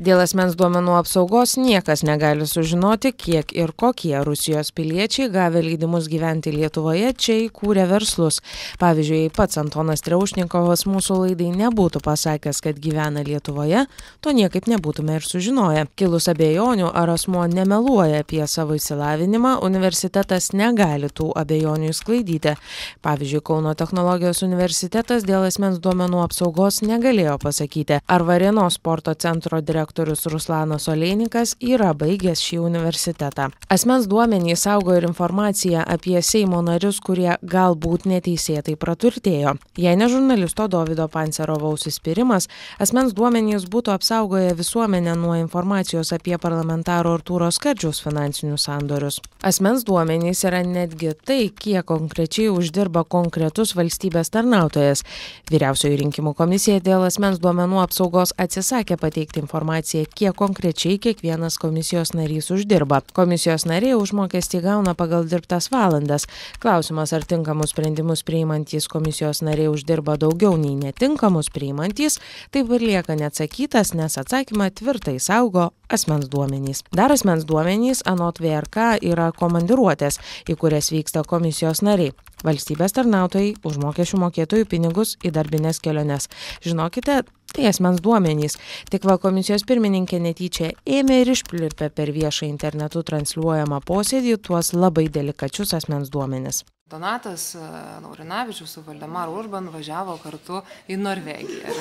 Dėl 0.06 0.20
asmens 0.22 0.54
duomenų 0.54 0.92
apsaugos 1.00 1.56
niekas 1.58 2.04
negali 2.06 2.44
sužinoti, 2.46 3.10
kiek 3.10 3.50
ir 3.58 3.72
kokie 3.74 4.12
Rusijos 4.22 4.68
piliečiai 4.70 5.26
gavę 5.34 5.58
leidimus 5.64 6.06
gyventi 6.06 6.52
Lietuvoje 6.54 7.08
čia 7.18 7.34
įkūrė 7.48 7.88
verslus. 7.90 8.38
Pavyzdžiui, 8.78 9.24
jei 9.24 9.32
pats 9.34 9.58
Antonas 9.58 10.04
Treušnikovas 10.06 10.84
mūsų 10.86 11.16
laidai 11.24 11.48
nebūtų 11.58 12.04
pasakęs, 12.04 12.60
kad 12.62 12.78
gyvena 12.84 13.24
Lietuvoje, 13.26 13.88
to 14.22 14.34
niekaip 14.36 14.68
nebūtume 14.70 15.16
ir 15.18 15.26
sužinoję. 15.26 15.88
Kilus 15.98 16.30
abejonių, 16.30 16.86
ar 16.86 17.10
asmuo 17.16 17.42
nemeluoja 17.50 18.22
apie 18.22 18.44
savo 18.46 18.78
įsilavinimą, 18.78 19.56
universitetas 19.66 20.52
negali 20.54 21.10
tų 21.10 21.32
abejonių 21.42 21.90
išsklaidyti. 21.90 22.54
Pavyzdžiui, 23.02 23.42
Kauno 23.50 23.74
technologijos 23.74 24.44
universitetas 24.46 25.26
dėl 25.26 25.48
asmens 25.50 25.82
duomenų 25.82 26.22
apsaugos 26.28 26.84
negalėjo 26.86 27.40
pasakyti, 27.42 27.98
ar 28.06 28.28
Varėnos 28.30 28.78
sporto 28.78 29.18
centro 29.18 29.58
direktorius 29.58 29.95
direktorius 29.96 30.26
Ruslanas 30.26 30.88
Oleinikas 30.88 31.54
yra 31.60 31.92
baigęs 31.96 32.40
šį 32.44 32.58
universitetą. 32.60 33.48
Asmens 33.72 34.06
duomenys 34.06 34.66
saugo 34.66 34.94
ir 34.96 35.06
informaciją 35.08 35.84
apie 35.86 36.20
Seimo 36.22 36.60
narius, 36.62 37.00
kurie 37.00 37.36
galbūt 37.42 38.04
neteisėtai 38.04 38.76
praturtėjo. 38.76 39.56
Jei 39.76 39.96
ne 39.96 40.08
žurnalisto 40.08 40.68
Davido 40.68 41.08
Pancerovo 41.08 41.70
užsispyrimas, 41.72 42.48
asmens 42.78 43.14
duomenys 43.16 43.64
būtų 43.72 43.94
apsaugoję 43.94 44.54
visuomenę 44.58 45.16
nuo 45.16 45.34
informacijos 45.40 46.12
apie 46.12 46.36
parlamentaro 46.38 47.16
Artūro 47.16 47.48
Skardžiaus 47.50 48.02
finansinius 48.04 48.68
sandorius. 48.68 49.20
Asmens 49.42 49.84
duomenys 49.84 50.44
yra 50.44 50.60
netgi 50.66 51.14
tai, 51.24 51.48
kiek 51.48 51.86
konkrečiai 51.86 52.50
uždirba 52.52 53.04
konkretus 53.04 53.72
valstybės 53.78 54.32
tarnautojas. 54.34 55.04
Vyriausioji 55.50 56.02
rinkimų 56.02 56.34
komisija 56.36 56.82
dėl 56.84 57.06
asmens 57.08 57.40
duomenų 57.40 57.80
apsaugos 57.86 58.34
atsisakė 58.36 58.98
pateikti 59.00 59.40
informaciją 59.40 59.85
informaciją, 59.86 60.04
kiek 60.14 60.34
konkrečiai 60.34 60.98
kiekvienas 60.98 61.58
komisijos 61.58 62.12
narys 62.14 62.50
uždirba. 62.50 63.00
Komisijos 63.12 63.66
nariai 63.66 63.94
užmokestį 63.94 64.60
gauna 64.62 64.94
pagal 64.94 65.26
dirbtas 65.28 65.70
valandas. 65.70 66.26
Klausimas, 66.60 67.12
ar 67.12 67.24
tinkamus 67.24 67.70
sprendimus 67.70 68.22
priimantys 68.22 68.88
komisijos 68.88 69.42
nariai 69.42 69.68
uždirba 69.68 70.16
daugiau 70.16 70.56
nei 70.56 70.74
netinkamus 70.74 71.50
priimantys, 71.50 72.18
taip 72.50 72.70
ir 72.70 72.80
lieka 72.80 73.14
neatsakytas, 73.14 73.94
nes 73.94 74.18
atsakymą 74.18 74.70
tvirtai 74.70 75.18
saugo 75.20 75.70
asmens 75.88 76.28
duomenys. 76.28 76.82
Dar 76.92 77.12
asmens 77.12 77.44
duomenys, 77.44 78.02
anot 78.06 78.40
VRK, 78.40 78.98
yra 79.02 79.30
komandiruotės, 79.32 80.18
į 80.48 80.56
kurias 80.56 80.90
vyksta 80.90 81.22
komisijos 81.22 81.82
nariai 81.82 82.12
valstybės 82.44 82.92
tarnautojai 82.92 83.54
už 83.64 83.78
mokesčių 83.80 84.20
mokėtojų 84.26 84.68
pinigus 84.68 85.16
į 85.24 85.32
darbines 85.32 85.80
keliones 85.80 86.28
žinokite 86.64 87.22
tai 87.54 87.66
asmens 87.70 88.02
duomenys. 88.04 88.58
Tik 88.92 89.08
va 89.08 89.18
komisijos 89.22 89.66
pirmininkė 89.68 90.20
netyčia 90.22 90.72
ėmė 90.86 91.22
ir 91.24 91.34
išplėtė 91.34 91.90
per 91.96 92.14
viešą 92.16 92.48
internetu 92.50 93.04
transliuojamą 93.06 93.82
posėdį 93.86 94.40
tuos 94.48 94.72
labai 94.76 95.08
delikačius 95.12 95.76
asmens 95.78 96.12
duomenis 96.12 96.64
Donatas 96.90 97.54
e, 97.54 97.58
Laurinavičius 98.02 98.72
su 98.72 98.82
Valdemaru 98.86 99.32
Urban 99.34 99.66
važiavo 99.74 100.12
kartu 100.22 100.60
į 100.86 100.94
Norvegiją, 101.00 101.72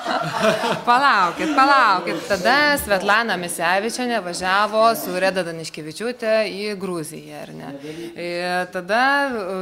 palaukit, 0.88 1.52
palaukit. 1.58 2.22
Tada 2.30 2.78
Svetlana 2.80 3.36
Misevičianė 3.36 4.22
važiavo 4.24 4.86
su 4.96 5.20
Reda 5.20 5.44
Daniškevičiūtė 5.50 6.32
į 6.48 6.72
Gruziją, 6.80 7.44
e, 8.16 8.30
tada 8.72 9.02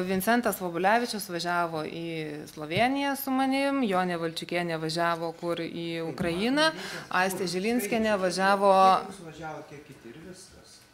Vincentas 0.06 0.62
Vobulevičius 0.62 1.26
važiavo 1.34 1.82
į 1.90 2.06
Sloveniją 2.54 3.18
su 3.18 3.34
manim, 3.34 3.82
Jonė 3.90 4.22
Valčiukienė 4.22 4.78
važiavo 4.78 5.34
kur 5.42 5.66
į 5.66 5.90
Ukrainą, 6.12 6.70
Aistė 7.10 7.50
Žilinskienė 7.50 8.14
važiavo... 8.22 8.72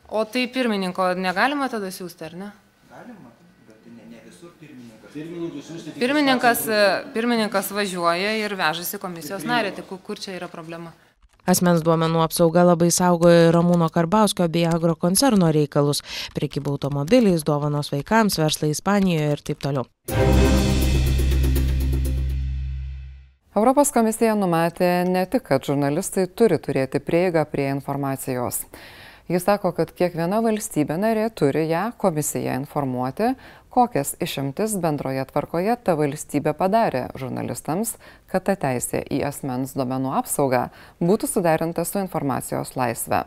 O 0.08 0.24
tai 0.24 0.48
pirmininko 0.48 1.12
negalima 1.20 1.68
tada 1.68 1.92
siūsti, 1.92 2.30
ar 2.32 2.40
ne? 2.40 2.54
Galima. 2.94 3.30
Pirmininkas, 5.98 6.60
pirmininkas 7.14 7.70
važiuoja 7.70 8.36
ir 8.38 8.54
vežasi 8.54 9.00
komisijos 9.02 9.42
narį, 9.46 9.72
tai 9.74 9.98
kur 10.06 10.20
čia 10.22 10.36
yra 10.36 10.46
problema? 10.52 10.92
Asmens 11.50 11.82
duomenų 11.86 12.22
apsauga 12.22 12.62
labai 12.68 12.92
saugojo 12.94 13.50
Ramūno 13.56 13.90
Karbauskio 13.94 14.46
bei 14.48 14.62
agrokoncerno 14.70 15.50
reikalus- 15.52 16.04
prekyba 16.38 16.70
automobiliais, 16.70 17.42
dovanos 17.42 17.90
vaikams, 17.90 18.38
verslai 18.38 18.70
Ispanijoje 18.70 19.32
ir 19.32 19.42
taip 19.42 19.58
toliau. 19.58 19.84
Europos 23.56 23.90
komisija 23.90 24.34
numatė 24.34 25.08
ne 25.08 25.26
tik, 25.26 25.42
kad 25.42 25.62
žurnalistai 25.62 26.26
turi 26.26 26.58
turėti 26.58 27.00
prieigą 27.00 27.44
prie 27.44 27.70
informacijos. 27.70 28.64
Jis 29.28 29.46
sako, 29.46 29.70
kad 29.72 29.88
kiekviena 29.96 30.42
valstybė 30.44 30.98
narė 31.00 31.30
turi 31.32 31.64
ją 31.70 31.86
komisiją 31.96 32.58
informuoti, 32.60 33.30
kokias 33.72 34.12
išimtis 34.20 34.76
bendroje 34.82 35.24
tvarkoje 35.30 35.78
ta 35.80 35.94
valstybė 35.96 36.52
padarė 36.58 37.06
žurnalistams, 37.16 37.94
kad 38.28 38.44
ta 38.44 38.54
teisė 38.66 39.00
į 39.00 39.22
asmens 39.30 39.72
duomenų 39.78 40.12
apsaugą 40.20 40.66
būtų 41.00 41.30
suderinta 41.32 41.86
su 41.88 42.02
informacijos 42.04 42.76
laisve. 42.76 43.24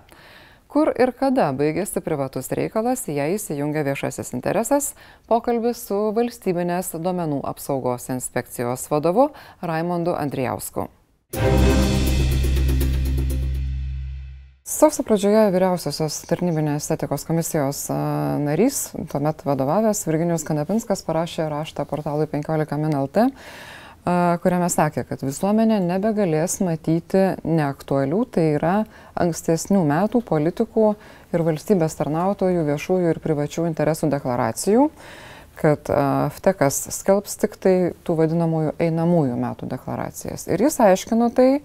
Kur 0.69 0.91
ir 0.99 1.15
kada 1.17 1.49
baigėsi 1.57 2.03
privatus 2.05 2.51
reikalas, 2.53 3.07
jei 3.09 3.39
įsijungia 3.39 3.81
viešasis 3.87 4.35
interesas, 4.37 4.93
pokalbis 5.25 5.81
su 5.89 5.97
valstybinės 6.13 6.93
duomenų 6.93 7.41
apsaugos 7.47 8.11
inspekcijos 8.13 8.85
vadovu 8.91 9.31
Raimondu 9.65 10.13
Andrijausku. 10.13 10.91
Sausio 14.67 15.05
pradžioje 15.07 15.45
vyriausiosios 15.53 16.17
tarnybinės 16.27 16.89
etikos 16.91 17.23
komisijos 17.23 17.85
narys, 18.43 18.81
tuomet 19.07 19.45
vadovavęs 19.47 20.01
Virginijus 20.03 20.43
Kanapinskas, 20.43 21.05
parašė 21.07 21.45
raštą 21.53 21.85
portalui 21.87 22.27
15 22.27 22.75
min 22.81 22.97
LT, 22.99 23.23
kuriame 24.43 24.67
sakė, 24.67 25.05
kad 25.07 25.23
visuomenė 25.23 25.79
nebegalės 25.85 26.57
matyti 26.67 27.23
neaktualių, 27.47 28.21
tai 28.27 28.45
yra 28.57 28.75
ankstesnių 29.15 29.87
metų 29.87 30.25
politikų 30.27 30.91
ir 31.31 31.47
valstybės 31.47 31.95
tarnautojų 32.03 32.67
viešųjų 32.67 33.15
ir 33.15 33.23
privačių 33.23 33.69
interesų 33.71 34.11
deklaracijų 34.17 34.89
kad 35.57 35.87
FTEKas 36.35 36.89
skelbs 36.99 37.39
tik 37.39 37.55
tai 37.57 37.77
tų 38.05 38.19
vadinamųjų 38.19 38.75
einamųjų 38.83 39.39
metų 39.47 39.71
deklaracijas. 39.71 40.49
Ir 40.51 40.67
jis 40.67 40.75
aiškino 40.83 41.31
tai, 41.33 41.63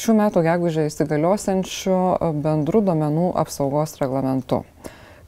šių 0.00 0.16
metų 0.16 0.42
gegužę 0.46 0.86
įsigaliosiančiu 0.88 1.98
bendrų 2.40 2.80
duomenų 2.88 3.28
apsaugos 3.42 3.98
reglamentu. 4.00 4.62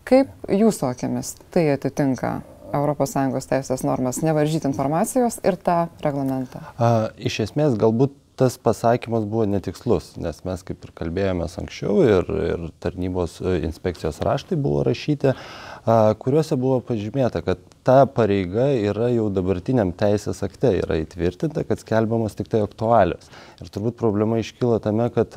Kaip 0.09 0.33
jūsų 0.51 0.89
akimis 0.89 1.37
tai 1.55 1.69
atitinka 1.75 2.41
ES 2.73 3.49
teisės 3.51 3.85
normas 3.85 4.23
nevaržyti 4.25 4.67
informacijos 4.71 5.39
ir 5.45 5.59
tą 5.61 5.87
reglamentą? 6.05 6.65
A, 6.81 7.13
iš 7.21 7.43
esmės, 7.47 7.77
galbūt 7.77 8.17
tas 8.41 8.57
pasakymas 8.57 9.27
buvo 9.29 9.45
netikslus, 9.47 10.15
nes 10.17 10.41
mes 10.47 10.65
kaip 10.65 10.87
ir 10.87 10.95
kalbėjomės 10.97 11.59
anksčiau 11.61 11.99
ir, 12.07 12.33
ir 12.49 12.65
tarnybos 12.83 13.37
e, 13.43 13.59
inspekcijos 13.69 14.23
raštai 14.25 14.57
buvo 14.57 14.81
rašyti, 14.89 15.35
a, 15.37 15.99
kuriuose 16.19 16.57
buvo 16.57 16.81
pažymėta, 16.89 17.45
kad 17.45 17.61
ta 17.87 18.05
pareiga 18.07 18.69
yra 18.79 19.09
jau 19.13 19.29
dabartiniam 19.35 19.91
teisės 19.99 20.43
akte, 20.47 20.71
yra 20.83 21.01
įtvirtinta, 21.03 21.65
kad 21.67 21.83
skelbiamas 21.83 22.37
tik 22.39 22.51
tai 22.53 22.63
aktualios. 22.65 23.31
Ir 23.63 23.71
turbūt 23.75 23.99
problema 23.99 24.39
iškyla 24.43 24.79
tame, 24.85 25.09
kad 25.15 25.37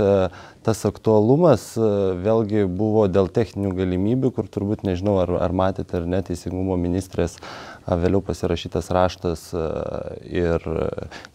tas 0.65 0.81
aktualumas 0.89 1.71
e, 1.77 1.91
vėlgi 2.25 2.65
buvo 2.65 3.05
dėl 3.11 3.29
techninių 3.31 3.75
galimybių, 3.77 4.33
kur 4.35 4.49
turbūt 4.51 4.83
nežinau, 4.87 5.19
ar, 5.23 5.35
ar 5.45 5.55
matėte 5.55 6.01
ar 6.01 6.09
ne 6.09 6.23
teisingumo 6.25 6.77
ministrės 6.81 7.37
vėliau 7.85 8.21
pasirašytas 8.25 8.89
raštas 8.93 9.41
ir 10.25 10.63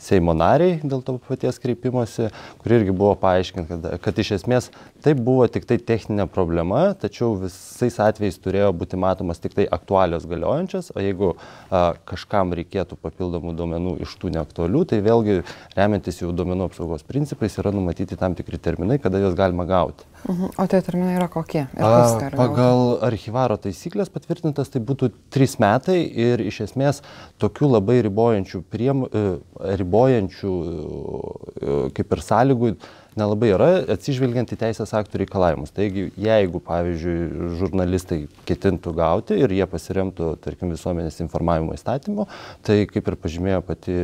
Seimo 0.01 0.35
nariai 0.35 0.81
dėl 0.83 1.03
to 1.07 1.17
paties 1.29 1.61
kreipimosi, 1.63 2.31
kur 2.59 2.75
irgi 2.75 2.95
buvo 2.97 3.13
paaiškinta, 3.21 3.69
kad, 3.71 4.01
kad 4.03 4.19
iš 4.19 4.33
esmės 4.41 4.71
tai 5.05 5.15
buvo 5.15 5.47
tik 5.53 5.67
tai 5.69 5.79
techninė 5.79 6.27
problema, 6.31 6.91
tačiau 6.99 7.37
visais 7.41 7.99
atvejais 8.03 8.39
turėjo 8.43 8.73
būti 8.77 8.99
matomas 9.01 9.41
tik 9.43 9.55
tai 9.57 9.67
aktualios 9.71 10.27
galiojančios, 10.29 10.91
o 10.95 11.05
jeigu 11.05 11.33
a, 11.37 11.95
kažkam 12.09 12.55
reikėtų 12.59 12.99
papildomų 13.01 13.55
duomenų 13.57 13.95
iš 14.05 14.17
tų 14.21 14.35
neaktualių, 14.35 14.85
tai 14.91 15.01
vėlgi 15.07 15.41
remiantis 15.79 16.21
jau 16.23 16.35
duomenų 16.35 16.69
apsaugos 16.71 17.07
principais 17.07 17.57
yra 17.63 17.73
numatyti 17.75 18.19
tam 18.21 18.35
tikri 18.39 18.59
terminai, 18.61 18.99
kada 19.03 19.20
juos 19.23 19.37
galima 19.39 19.67
gauti. 19.69 20.07
Mhm. 20.29 20.51
O 20.61 20.67
tie 20.69 20.81
terminai 20.85 21.15
yra 21.17 21.29
kokie? 21.33 21.63
A, 21.81 21.91
pagal 22.37 22.99
archyvaro 23.07 23.57
taisyklės 23.61 24.13
patvirtintas 24.13 24.69
tai 24.73 24.83
būtų 24.85 25.11
trys 25.33 25.57
metai 25.63 26.03
ir 26.05 26.43
iš 26.45 26.61
esmės 26.67 27.01
tokių 27.41 27.71
labai 27.77 28.01
ribojančių, 28.05 28.61
priem, 28.69 29.07
e, 29.09 29.25
ribojančių 29.81 30.53
e, 30.61 31.79
kaip 31.97 32.17
ir 32.17 32.25
sąlygų 32.27 32.75
nelabai 33.19 33.53
yra, 33.55 33.69
atsižvelgiant 33.95 34.53
į 34.55 34.59
teisės 34.61 34.93
aktų 34.97 35.23
reikalavimus. 35.25 35.73
Taigi, 35.75 36.09
jeigu, 36.21 36.61
pavyzdžiui, 36.67 37.17
žurnalistai 37.61 38.21
ketintų 38.49 38.95
gauti 38.99 39.39
ir 39.41 39.55
jie 39.55 39.67
pasiremtų, 39.71 40.35
tarkim, 40.45 40.73
visuomenės 40.75 41.21
informavimo 41.25 41.75
įstatymu, 41.77 42.27
tai 42.67 42.83
kaip 42.91 43.11
ir 43.11 43.19
pažymėjo 43.21 43.63
pati 43.67 43.97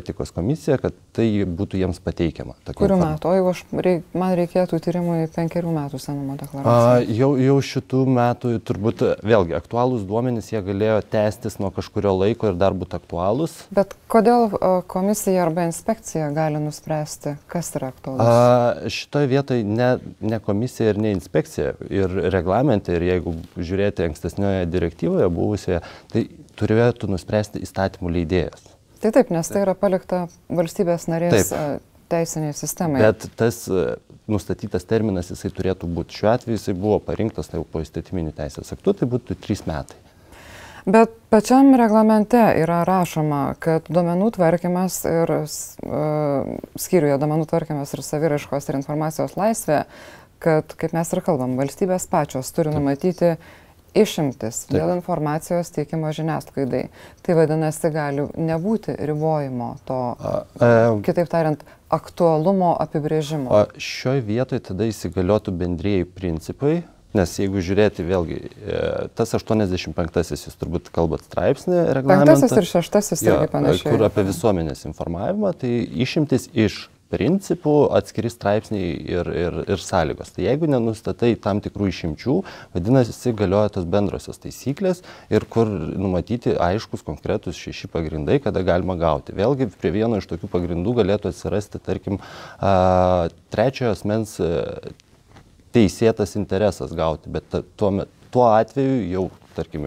etikos 0.00 0.32
komisija, 0.36 0.78
kad 0.82 0.96
tai 1.16 1.28
būtų 1.46 1.80
jiems 1.80 2.00
pateikiama. 2.04 2.56
Kurių 2.76 2.98
metų? 3.00 3.30
O 3.30 3.36
jeigu 3.36 3.52
aš, 3.52 3.62
reik, 3.86 4.06
man 4.16 4.34
reikėtų 4.38 4.80
tyrimui 4.84 5.18
penkerių 5.34 5.72
metų 5.76 6.00
senumo 6.02 6.36
deklaracijos? 6.40 7.16
Jau, 7.16 7.30
jau 7.40 7.56
šitų 7.70 8.02
metų 8.16 8.54
turbūt 8.66 9.04
vėlgi 9.26 9.56
aktualūs 9.58 10.04
duomenys 10.08 10.50
jie 10.52 10.62
galėjo 10.64 11.00
tęstis 11.12 11.58
nuo 11.62 11.70
kažkurio 11.74 12.14
laiko 12.16 12.50
ir 12.50 12.58
dar 12.60 12.76
būti 12.76 12.98
aktualūs. 12.98 13.56
Bet 13.74 13.94
kodėl 14.12 14.48
komisija 14.90 15.46
arba 15.46 15.66
inspekcija 15.68 16.30
gali 16.36 16.60
nuspręsti, 16.62 17.36
kas 17.50 17.72
yra 17.78 17.92
aktualus? 17.94 18.25
A, 18.26 18.88
šitoje 18.92 19.30
vietoje 19.30 19.64
ne, 19.64 19.90
ne 20.20 20.38
komisija 20.42 20.92
ir 20.92 21.00
ne 21.00 21.12
inspekcija. 21.14 21.74
Ir 21.92 22.16
reglamentai, 22.34 22.96
ir 22.98 23.06
jeigu 23.10 23.34
žiūrėti 23.56 24.06
ankstesnioje 24.08 24.66
direktyvoje 24.72 25.28
buvusioje, 25.32 25.82
tai 26.12 26.26
turėtų 26.58 27.10
nuspręsti 27.12 27.62
įstatymų 27.66 28.14
leidėjas. 28.20 28.72
Tai 29.02 29.12
taip, 29.12 29.30
nes 29.34 29.52
tai 29.52 29.62
yra 29.62 29.76
palikta 29.78 30.24
valstybės 30.48 31.06
narės 31.12 31.52
taip. 31.52 31.84
teisiniai 32.12 32.56
sistemai. 32.56 33.02
Bet 33.04 33.28
tas 33.38 33.64
nustatytas 34.30 34.86
terminas 34.88 35.30
jisai 35.30 35.52
turėtų 35.54 35.90
būti. 35.92 36.16
Šiuo 36.20 36.32
atveju 36.32 36.58
jisai 36.58 36.74
buvo 36.78 36.98
parinktas 37.04 37.50
tai 37.50 37.60
jau 37.60 37.68
po 37.70 37.84
įstatyminių 37.84 38.34
teisės 38.36 38.72
aktų, 38.74 38.96
tai 39.00 39.10
būtų 39.12 39.38
trys 39.44 39.66
metai. 39.68 39.98
Bet 40.86 41.10
pačiam 41.34 41.72
reglamente 41.74 42.38
yra 42.62 42.84
rašoma, 42.86 43.56
kad 43.58 43.88
duomenų 43.90 44.30
tvarkymas 44.36 45.00
ir 45.10 45.32
uh, 45.34 45.48
skyriuje 46.78 47.18
duomenų 47.18 47.48
tvarkymas 47.50 47.94
ir 47.96 48.04
saviraiškos 48.06 48.70
ir 48.70 48.78
informacijos 48.78 49.34
laisvė, 49.34 49.82
kad, 50.38 50.76
kaip 50.78 50.94
mes 50.94 51.10
ir 51.10 51.22
kalbam, 51.26 51.56
valstybės 51.58 52.06
pačios 52.12 52.52
turi 52.54 52.70
numatyti 52.70 53.34
išimtis 53.96 54.66
dėl 54.70 54.92
informacijos 54.94 55.72
teikimo 55.74 56.10
žiniasklaidai. 56.14 56.84
Tai 57.24 57.36
vadinasi, 57.38 57.90
gali 57.94 58.26
nebūti 58.38 58.94
ribojimo 59.10 59.72
to, 59.88 60.00
E, 60.60 60.68
kitaip 61.06 61.30
tariant, 61.32 61.62
aktualumo 61.92 62.74
apibrėžimo. 62.82 63.64
Šioje 63.80 64.22
vietoje 64.26 64.62
tada 64.70 64.88
įsigaliotų 64.88 65.54
bendrėjai 65.60 66.06
principai, 66.18 66.76
nes 67.16 67.36
jeigu 67.40 67.62
žiūrėti 67.64 68.06
vėlgi, 68.06 68.40
e, 68.46 68.82
tas 69.18 69.34
85-asis, 69.38 70.48
jūs 70.48 70.58
turbūt 70.60 70.90
kalbat 70.94 71.24
straipsnį 71.26 71.78
reglamentą. 72.00 72.34
Penktasis 72.36 72.58
ir 72.60 72.70
šeštasis 72.72 73.24
Jo, 73.26 73.38
irgi 73.40 73.52
panašiai. 73.54 73.94
Kur 73.94 74.04
apie 74.08 74.26
visuomenės 74.28 74.86
informavimą, 74.90 75.54
tai 75.60 75.72
išimtis 76.06 76.50
iš 76.54 76.86
principų 77.12 77.74
atskiri 77.94 78.30
straipsniai 78.32 78.94
ir, 79.06 79.28
ir, 79.30 79.58
ir 79.70 79.82
sąlygos. 79.82 80.32
Tai 80.34 80.46
jeigu 80.46 80.68
nenustatai 80.70 81.34
tam 81.42 81.60
tikrų 81.64 81.90
išimčių, 81.92 82.36
vadinasi, 82.74 83.32
galioja 83.36 83.72
tos 83.76 83.86
bendrosios 83.90 84.40
taisyklės 84.42 85.04
ir 85.30 85.46
kur 85.50 85.70
numatyti 85.70 86.56
aiškus 86.58 87.06
konkretus 87.06 87.58
šeši 87.60 87.90
pagrindai, 87.92 88.40
kada 88.42 88.64
galima 88.66 88.98
gauti. 88.98 89.36
Vėlgi 89.36 89.70
prie 89.76 89.94
vieno 89.94 90.20
iš 90.20 90.28
tokių 90.32 90.50
pagrindų 90.50 90.96
galėtų 91.00 91.30
atsirasti, 91.30 91.82
tarkim, 91.86 92.18
a, 92.58 93.28
trečiojo 93.54 93.94
asmens 93.94 94.38
teisėtas 95.76 96.36
interesas 96.40 96.94
gauti, 96.96 97.32
bet 97.32 97.60
tuo, 97.76 97.92
tuo 98.32 98.46
atveju 98.50 99.02
jau, 99.10 99.26
tarkim, 99.56 99.86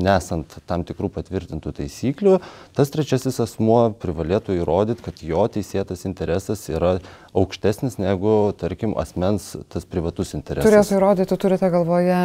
nesant 0.00 0.54
tam 0.68 0.84
tikrų 0.88 1.10
patvirtintų 1.12 1.74
taisyklių, 1.76 2.38
tas 2.76 2.92
trečiasis 2.92 3.36
asmuo 3.44 3.80
privalėtų 4.00 4.56
įrodyti, 4.62 5.04
kad 5.04 5.20
jo 5.24 5.44
teisėtas 5.52 6.06
interesas 6.08 6.64
yra 6.72 6.94
aukštesnis 7.36 7.98
negu, 8.00 8.54
tarkim, 8.60 8.96
asmens 9.00 9.52
tas 9.72 9.84
privatus 9.88 10.32
interesas. 10.38 10.68
Turėtų 10.68 10.96
įrodyti, 10.96 11.40
turite 11.40 11.72
galvoje 11.72 12.20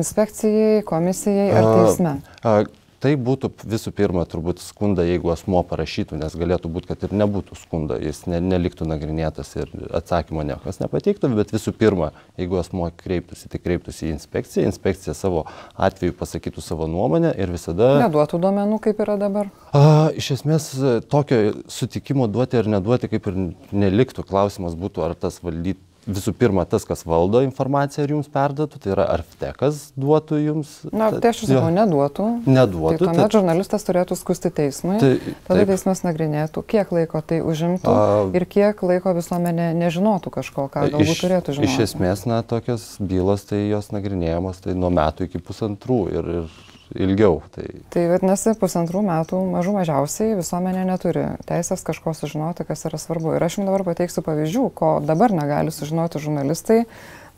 inspekcijai, 0.00 0.82
komisijai 0.88 1.50
ar 1.52 1.70
teisme. 1.74 2.16
A, 2.40 2.56
Tai 2.98 3.12
būtų 3.14 3.52
visų 3.62 3.92
pirma 3.94 4.24
turbūt 4.26 4.58
skunda, 4.58 5.04
jeigu 5.06 5.30
asmo 5.30 5.60
parašytų, 5.62 6.16
nes 6.18 6.32
galėtų 6.34 6.70
būti, 6.74 6.88
kad 6.90 7.04
ir 7.06 7.12
nebūtų 7.20 7.54
skunda, 7.60 7.94
jis 8.02 8.24
ne, 8.26 8.40
neliktų 8.42 8.88
nagrinėtas 8.90 9.52
ir 9.54 9.70
atsakymo 9.94 10.42
niekas 10.48 10.80
nepateiktų, 10.82 11.30
bet 11.38 11.54
visų 11.54 11.76
pirma, 11.78 12.10
jeigu 12.40 12.58
asmo 12.58 12.88
kreiptųsi, 12.98 13.46
tai 13.52 13.60
kreiptųsi 13.62 14.08
į 14.08 14.16
inspekciją, 14.16 14.66
inspekcija 14.66 15.14
savo 15.14 15.44
atveju 15.78 16.16
pasakytų 16.18 16.64
savo 16.64 16.90
nuomonę 16.90 17.30
ir 17.38 17.54
visada... 17.54 17.92
Neduotų 18.02 18.42
duomenų, 18.42 18.80
kaip 18.88 19.04
yra 19.06 19.14
dabar. 19.20 19.52
A, 19.70 20.10
iš 20.18 20.32
esmės 20.40 20.72
tokio 21.06 21.42
sutikimo 21.70 22.26
duoti 22.26 22.58
ar 22.58 22.72
neduoti 22.74 23.12
kaip 23.14 23.30
ir 23.30 23.38
neliktų. 23.70 24.26
Klausimas 24.26 24.74
būtų, 24.78 25.06
ar 25.06 25.14
tas 25.14 25.38
valdyt, 25.44 25.78
visų 26.08 26.32
pirma 26.40 26.64
tas, 26.64 26.86
kas 26.88 27.02
valdo 27.04 27.42
informaciją, 27.44 28.06
ar 28.06 28.12
jums 28.14 28.28
perduotų, 28.32 28.80
tai 28.80 28.92
yra 28.94 29.04
ar 29.12 29.22
FTEKas 29.28 29.80
duotų 30.00 30.38
jums. 30.40 30.70
Na, 30.90 31.10
tai 31.12 31.30
aš 31.34 31.42
ir 31.44 31.50
sakau, 31.52 31.68
neduotų. 31.74 32.28
Neduotų. 32.48 32.96
Tai 32.96 33.08
tuomet 33.12 33.36
žurnalistas 33.36 33.84
turėtų 33.84 34.16
skusti 34.16 34.50
teismui, 34.56 34.96
Tai- 35.02 35.12
tada 35.46 35.60
taip. 35.60 35.68
teismas 35.74 36.02
nagrinėtų, 36.06 36.64
kiek 36.64 36.92
laiko 36.96 37.20
tai 37.20 37.40
užimtų 37.44 37.92
A- 37.92 38.30
ir 38.34 38.46
kiek 38.48 38.80
laiko 38.82 39.12
visuomenė 39.18 39.68
nežinotų 39.76 40.32
kažko, 40.38 40.68
ką 40.72 40.88
galbūt 40.88 41.12
iš, 41.12 41.20
turėtų 41.24 41.56
žinoti. 41.58 41.68
iš 41.68 41.78
esmės, 41.88 42.24
na, 42.26 42.40
tokios 42.42 42.96
bylos, 43.00 43.44
tai 43.44 43.68
jos 43.68 43.92
nagrinėjamos 43.92 44.64
tai 44.64 44.74
nuo 44.74 44.90
metų 44.90 45.28
iki 45.28 45.38
pusantrų 45.44 46.00
ir, 46.16 46.32
ir 46.42 46.48
ilgiau. 46.96 47.40
Tai, 47.54 47.66
Tai 47.92 48.04
vadinasi, 48.12 48.54
pusantrų 48.58 49.02
metų 49.06 49.40
mažų 49.52 49.74
mažiausiai 49.76 50.36
visuomenė 50.38 50.84
neturi 50.88 51.24
teisės 51.48 51.84
kažko 51.86 52.14
sužinoti, 52.16 52.66
kas 52.68 52.86
yra 52.88 53.00
svarbu. 53.00 53.34
Ir 53.36 53.44
aš 53.44 53.58
jums 53.58 53.70
dabar 53.70 53.84
pateiksiu 53.88 54.24
pavyzdžių, 54.26 54.68
ko 54.78 54.92
dabar 55.04 55.34
negali 55.36 55.74
sužinoti 55.74 56.22
žurnalistai, 56.24 56.84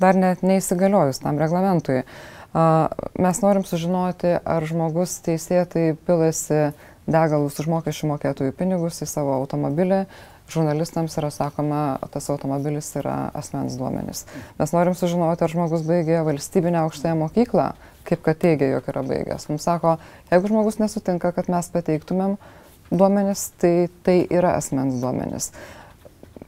dar 0.03 0.19
net 0.19 0.45
neįsigaliojus 0.47 1.23
tam 1.25 1.41
reglamentui. 1.43 2.05
Mes 2.51 3.43
norim 3.45 3.67
sužinoti, 3.67 4.35
ar 4.43 4.67
žmogus 4.67 5.21
teisėtai 5.27 5.93
pilasi 6.07 6.71
degalus 7.11 7.59
už 7.63 7.71
mokesčių 7.71 8.15
mokėtojų 8.15 8.55
pinigus 8.59 9.03
į 9.05 9.09
savo 9.11 9.37
automobilį. 9.39 10.05
Žurnalistams 10.51 11.15
yra 11.21 11.29
sakoma, 11.31 12.01
tas 12.11 12.27
automobilis 12.33 12.89
yra 12.99 13.31
asmens 13.39 13.77
duomenis. 13.79 14.25
Mes 14.59 14.73
norim 14.75 14.97
sužinoti, 14.99 15.47
ar 15.47 15.53
žmogus 15.53 15.85
baigė 15.87 16.25
valstybinę 16.27 16.81
aukštąją 16.83 17.21
mokyklą, 17.21 17.69
kaip 18.11 18.25
kad 18.27 18.41
teigia, 18.43 18.73
jog 18.75 18.89
yra 18.93 19.05
baigęs. 19.07 19.49
Mums 19.51 19.67
sako, 19.67 19.97
jeigu 20.33 20.51
žmogus 20.51 20.81
nesutinka, 20.83 21.33
kad 21.37 21.51
mes 21.53 21.71
pateiktumėm 21.73 22.37
duomenis, 22.91 23.51
tai 23.63 23.89
tai 24.07 24.23
yra 24.31 24.57
asmens 24.59 24.99
duomenis. 25.03 25.53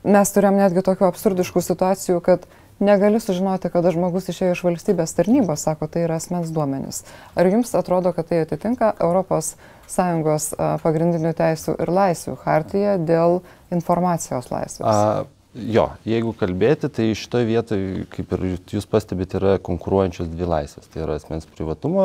Mes 0.03 0.35
turėjom 0.35 0.59
netgi 0.59 0.83
tokių 0.83 1.07
absurdiškų 1.07 1.63
situacijų, 1.63 2.19
kad 2.27 2.47
negali 2.83 3.21
sužinoti, 3.23 3.71
kada 3.71 3.93
žmogus 3.95 4.27
išėjo 4.33 4.57
iš 4.57 4.63
valstybės 4.67 5.15
tarnybos, 5.15 5.63
sako, 5.67 5.87
tai 5.87 6.07
yra 6.07 6.19
asmens 6.19 6.51
duomenis. 6.55 7.05
Ar 7.39 7.47
jums 7.47 7.71
atrodo, 7.79 8.11
kad 8.17 8.29
tai 8.31 8.43
atitinka 8.43 8.93
ES 8.99 10.49
pagrindinių 10.83 11.33
teisų 11.39 11.77
ir 11.83 11.93
laisvių 11.93 12.37
hartiją 12.43 12.97
dėl 13.07 13.39
informacijos 13.75 14.51
laisvės? 14.51 14.89
A, 14.89 15.25
jo, 15.55 15.85
jeigu 16.09 16.33
kalbėti, 16.39 16.89
tai 16.89 17.11
šitoje 17.19 17.47
vietoje, 17.49 18.05
kaip 18.13 18.33
ir 18.37 18.45
jūs 18.73 18.87
pastebite, 18.89 19.37
yra 19.41 19.59
konkuruojančios 19.63 20.31
dvi 20.33 20.47
laisvės. 20.49 20.89
Tai 20.93 21.03
yra 21.05 21.17
asmens 21.21 21.45
privatumo 21.51 22.05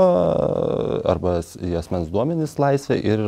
arba 1.08 1.38
as- 1.42 1.56
į 1.60 1.74
asmens 1.80 2.10
duomenys 2.12 2.58
laisvė 2.60 2.98
ir 3.04 3.24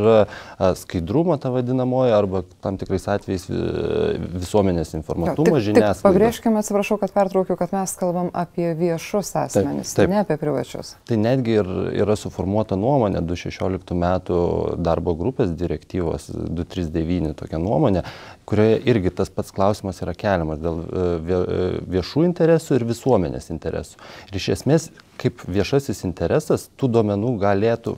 a, 0.59 0.73
skaidrumo 0.75 1.37
ta 1.39 1.51
vadinamoji 1.53 2.11
arba 2.15 2.43
tam 2.63 2.77
tikrais 2.81 3.07
atvejais 3.11 3.47
vi- 3.49 4.19
visuomenės 4.41 4.93
informatumo 4.99 5.45
tik 5.55 5.69
žiniasklaida. 5.69 6.03
Pabrėžkime, 6.09 6.59
atsiprašau, 6.63 6.99
kad 6.99 7.13
pertraukiu, 7.15 7.57
kad 7.59 7.71
mes 7.75 7.95
kalbam 7.99 8.29
apie 8.33 8.73
viešus 8.75 9.31
asmenys, 9.45 9.93
taip. 9.95 10.09
ne 10.11 10.19
apie 10.23 10.37
privačius. 10.41 10.95
Tai 11.07 11.17
netgi 11.17 11.57
ir 11.61 11.71
yra 12.03 12.15
suformuota 12.19 12.75
nuomonė 12.79 13.21
2016 13.23 13.95
metų 13.95 14.41
darbo 14.83 15.15
grupės 15.15 15.55
direktyvos 15.55 16.29
239 16.33 17.33
tokia 17.39 17.59
nuomonė, 17.61 18.03
kurioje 18.49 18.79
irgi 18.89 19.11
tas 19.13 19.29
pats 19.29 19.53
klausimas 19.53 20.01
yra 20.03 20.15
keliamas 20.17 20.61
dėl 20.61 20.79
e, 20.81 21.03
e, 21.37 21.65
viešų 21.95 22.25
interesų 22.25 22.79
ir 22.79 22.87
visuomenės 22.89 23.51
interesų. 23.53 23.99
Ir 24.29 24.39
iš 24.39 24.47
esmės, 24.57 24.89
kaip 25.21 25.43
viešasis 25.45 26.01
interesas, 26.07 26.67
tų 26.79 26.89
duomenų 26.97 27.35
galėtų 27.43 27.97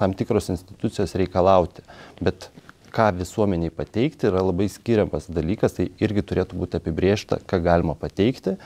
tam 0.00 0.16
tikros 0.16 0.50
institucijos 0.50 1.14
reikalauti. 1.20 1.84
Bet 2.24 2.48
ką 2.90 3.10
visuomeniai 3.20 3.70
pateikti 3.74 4.30
yra 4.30 4.42
labai 4.42 4.66
skiriamas 4.72 5.28
dalykas, 5.30 5.76
tai 5.78 5.90
irgi 6.02 6.24
turėtų 6.32 6.58
būti 6.58 6.80
apibriešta, 6.80 7.38
ką 7.46 7.62
galima 7.62 7.94
pateikti 7.98 8.56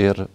ir 0.00 0.26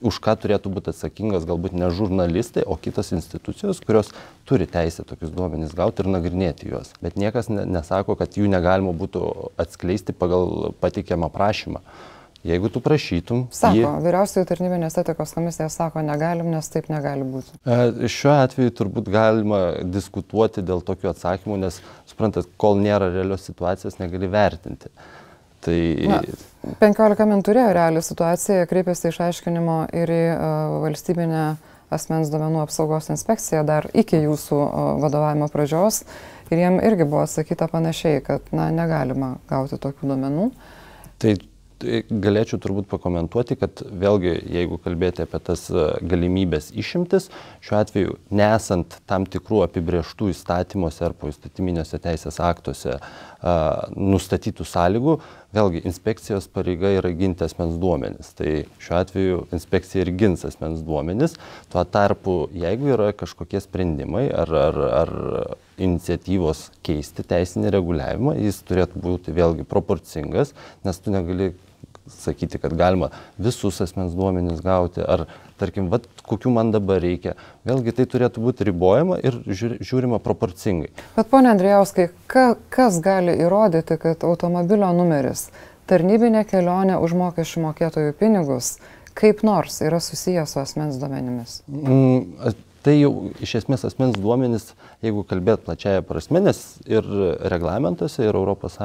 už 0.00 0.18
ką 0.24 0.32
turėtų 0.40 0.70
būti 0.72 0.92
atsakingas 0.94 1.44
galbūt 1.48 1.74
ne 1.76 1.90
žurnalistai, 1.92 2.62
o 2.64 2.76
kitos 2.80 3.12
institucijos, 3.12 3.82
kurios 3.84 4.12
turi 4.48 4.66
teisę 4.70 5.04
tokius 5.04 5.32
duomenys 5.34 5.74
gauti 5.76 6.00
ir 6.04 6.08
nagrinėti 6.14 6.70
juos. 6.72 6.94
Bet 7.04 7.18
niekas 7.20 7.50
ne, 7.52 7.66
nesako, 7.68 8.16
kad 8.16 8.38
jų 8.40 8.48
negalima 8.48 8.94
būtų 8.96 9.26
atskleisti 9.60 10.12
pagal 10.16 10.72
patikiamą 10.80 11.28
prašymą. 11.34 11.82
Jeigu 12.40 12.70
tu 12.72 12.80
prašytum, 12.80 13.42
Sako, 13.52 13.76
jį- 13.76 13.88
vyriausioji 14.00 14.46
tarnybinės 14.48 14.94
etikos 15.02 15.34
komisija 15.36 15.66
sako, 15.68 16.00
negalim, 16.00 16.46
nes 16.48 16.70
taip 16.72 16.86
negali 16.88 17.26
būti. 17.28 17.52
E, 17.68 18.08
Šiuo 18.08 18.32
atveju 18.46 18.72
turbūt 18.78 19.10
galima 19.12 19.58
diskutuoti 19.84 20.64
dėl 20.64 20.80
tokių 20.80 21.10
atsakymų, 21.12 21.58
nes, 21.66 21.82
suprantat, 22.08 22.48
kol 22.56 22.80
nėra 22.80 23.10
realios 23.12 23.44
situacijos, 23.44 23.98
negali 24.00 24.30
vertinti. 24.32 24.88
Tai 25.60 25.76
Na, 26.08 26.22
15 26.60 27.24
min 27.28 27.40
turėjo 27.44 27.72
realią 27.72 28.02
situaciją, 28.04 28.66
kreipėsi 28.68 29.08
išaiškinimo 29.08 29.76
ir 29.96 30.12
į 30.12 30.24
uh, 30.34 30.74
valstybinę 30.84 31.44
asmens 31.90 32.28
duomenų 32.30 32.60
apsaugos 32.66 33.08
inspekciją 33.14 33.64
dar 33.66 33.88
iki 33.96 34.20
jūsų 34.26 34.58
uh, 34.60 34.90
vadovavimo 35.00 35.48
pradžios. 35.52 36.04
Ir 36.50 36.60
jiem 36.60 36.76
irgi 36.84 37.06
buvo 37.06 37.24
atsakyta 37.24 37.70
panašiai, 37.70 38.20
kad 38.26 38.52
na, 38.52 38.68
negalima 38.74 39.38
gauti 39.48 39.80
tokių 39.80 40.12
duomenų. 40.12 40.50
Tai 41.22 41.36
tai 41.80 42.02
galėčiau 42.08 42.60
turbūt 42.60 42.88
pakomentuoti, 42.90 43.56
kad 43.60 43.80
vėlgi, 44.02 44.34
jeigu 44.52 44.78
kalbėti 44.82 45.24
apie 45.24 45.40
tas 45.44 45.66
e, 45.72 45.86
galimybės 46.10 46.70
išimtis, 46.76 47.30
šiuo 47.64 47.78
atveju 47.80 48.16
nesant 48.36 48.98
tam 49.08 49.26
tikrų 49.28 49.64
apibrieštų 49.66 50.30
įstatymuose 50.34 51.06
ar 51.08 51.16
poįstatyminiuose 51.20 52.00
teisės 52.02 52.40
aktuose 52.44 52.98
nustatytų 53.96 54.66
sąlygų, 54.68 55.16
vėlgi 55.54 55.82
inspekcijos 55.88 56.46
pareiga 56.52 56.92
yra 56.98 57.10
ginti 57.16 57.44
asmens 57.46 57.78
duomenis. 57.82 58.32
Tai 58.38 58.50
šiuo 58.82 58.98
atveju 59.00 59.40
inspekcija 59.56 60.04
ir 60.04 60.12
gins 60.18 60.44
asmens 60.46 60.84
duomenis. 60.86 61.36
Tuo 61.72 61.84
tarpu, 61.84 62.36
jeigu 62.54 62.92
yra 62.94 63.10
kažkokie 63.16 63.62
sprendimai 63.64 64.28
ar, 64.30 64.52
ar, 64.66 64.80
ar 65.02 65.14
iniciatyvos 65.80 66.68
keisti 66.86 67.24
teisinį 67.26 67.74
reguliavimą, 67.76 68.36
jis 68.38 68.62
turėtų 68.68 69.02
būti 69.02 69.34
vėlgi 69.34 69.66
proporcingas, 69.68 70.54
nes 70.86 71.02
tu 71.02 71.14
negali 71.14 71.52
sakyti, 72.10 72.58
kad 72.58 72.74
galima 72.74 73.10
visus 73.38 73.80
asmens 73.82 74.14
duomenis 74.18 74.62
gauti, 74.64 75.02
ar 75.02 75.26
tarkim, 75.60 75.90
vat, 75.92 76.06
kokių 76.26 76.52
man 76.54 76.72
dabar 76.74 77.02
reikia. 77.04 77.36
Vėlgi 77.68 77.94
tai 77.96 78.06
turėtų 78.10 78.44
būti 78.44 78.66
ribojama 78.70 79.18
ir 79.22 79.36
žiūri- 79.46 79.80
žiūrima 79.84 80.20
proporcingai. 80.24 80.90
Bet 81.16 81.30
pone 81.32 81.52
Andrijauskai, 81.52 82.08
ka, 82.30 82.54
kas 82.72 83.00
gali 83.04 83.36
įrodyti, 83.44 83.98
kad 84.00 84.24
automobilio 84.28 84.90
numeris, 84.96 85.48
tarnybinė 85.90 86.46
kelionė 86.48 86.98
už 87.04 87.14
mokesčių 87.18 87.66
mokėtojų 87.68 88.16
pinigus, 88.18 88.78
kaip 89.18 89.44
nors 89.46 89.80
yra 89.84 90.00
susijęs 90.00 90.56
su 90.56 90.60
asmens 90.62 90.98
duomenimis? 91.00 91.60
Mm, 91.68 92.54
tai 92.84 92.96
jau 92.98 93.12
iš 93.42 93.56
esmės 93.62 93.84
asmens 93.88 94.18
duomenys, 94.20 94.70
jeigu 95.04 95.24
kalbėt 95.28 95.64
plačiaja 95.66 96.04
prasme, 96.06 96.42
nes 96.44 96.60
ir 96.88 97.06
reglamentuose, 97.52 98.24
ir 98.26 98.38
ES 98.40 98.78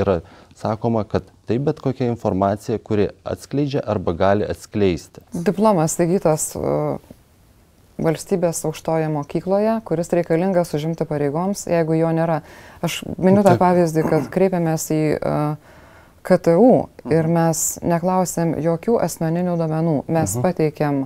yra 0.00 0.20
sakoma, 0.56 1.04
kad 1.08 1.26
tai 1.48 1.58
bet 1.58 1.82
kokia 1.84 2.08
informacija, 2.12 2.78
kuri 2.78 3.10
atskleidžia 3.24 3.82
arba 3.84 4.14
gali 4.16 4.48
atskleisti. 4.48 5.24
Diplomas 5.34 5.98
įgytas 6.00 6.54
valstybės 8.00 8.64
aukštoje 8.66 9.10
mokykloje, 9.12 9.76
kuris 9.86 10.10
reikalingas 10.16 10.74
užimti 10.74 11.06
pareigoms, 11.06 11.68
jeigu 11.70 11.94
jo 12.00 12.10
nėra. 12.14 12.40
Aš 12.82 13.02
miniu 13.18 13.44
tą 13.46 13.54
pavyzdį, 13.60 14.02
kad 14.08 14.26
kreipiamės 14.34 14.88
į 14.90 15.02
uh, 15.14 15.74
KTU 16.24 16.72
ir 17.12 17.28
mes 17.28 17.62
neklausėm 17.84 18.56
jokių 18.64 18.96
asmeninių 19.04 19.58
domenų, 19.60 19.98
mes 20.08 20.36
pateikėm 20.40 21.04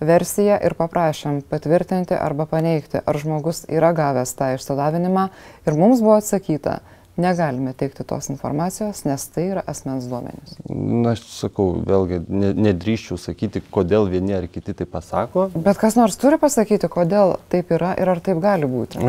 versiją 0.00 0.58
ir 0.64 0.74
paprašėm 0.78 1.42
patvirtinti 1.50 2.16
arba 2.16 2.46
paneigti, 2.50 3.00
ar 3.04 3.18
žmogus 3.20 3.64
yra 3.68 3.92
gavęs 3.96 4.32
tą 4.38 4.54
išsilavinimą 4.56 5.28
ir 5.66 5.76
mums 5.78 6.02
buvo 6.04 6.18
atsakyta, 6.20 6.80
negalime 7.20 7.72
teikti 7.76 8.04
tos 8.08 8.30
informacijos, 8.32 9.02
nes 9.04 9.26
tai 9.34 9.46
yra 9.50 9.64
asmens 9.68 10.06
duomenys. 10.08 10.56
Na, 10.70 11.14
aš 11.14 11.24
sakau, 11.34 11.74
vėlgi, 11.86 12.22
ne, 12.28 12.52
nedrįščiau 12.68 13.18
sakyti, 13.20 13.62
kodėl 13.72 14.08
vieni 14.10 14.36
ar 14.38 14.46
kiti 14.50 14.74
tai 14.76 14.86
pasako. 14.88 15.50
Bet 15.54 15.80
kas 15.80 15.98
nors 15.98 16.16
turi 16.20 16.40
pasakyti, 16.40 16.88
kodėl 16.92 17.36
taip 17.52 17.72
yra 17.76 17.92
ir 18.00 18.10
ar 18.14 18.22
taip 18.24 18.40
gali 18.42 18.68
būti? 18.70 19.02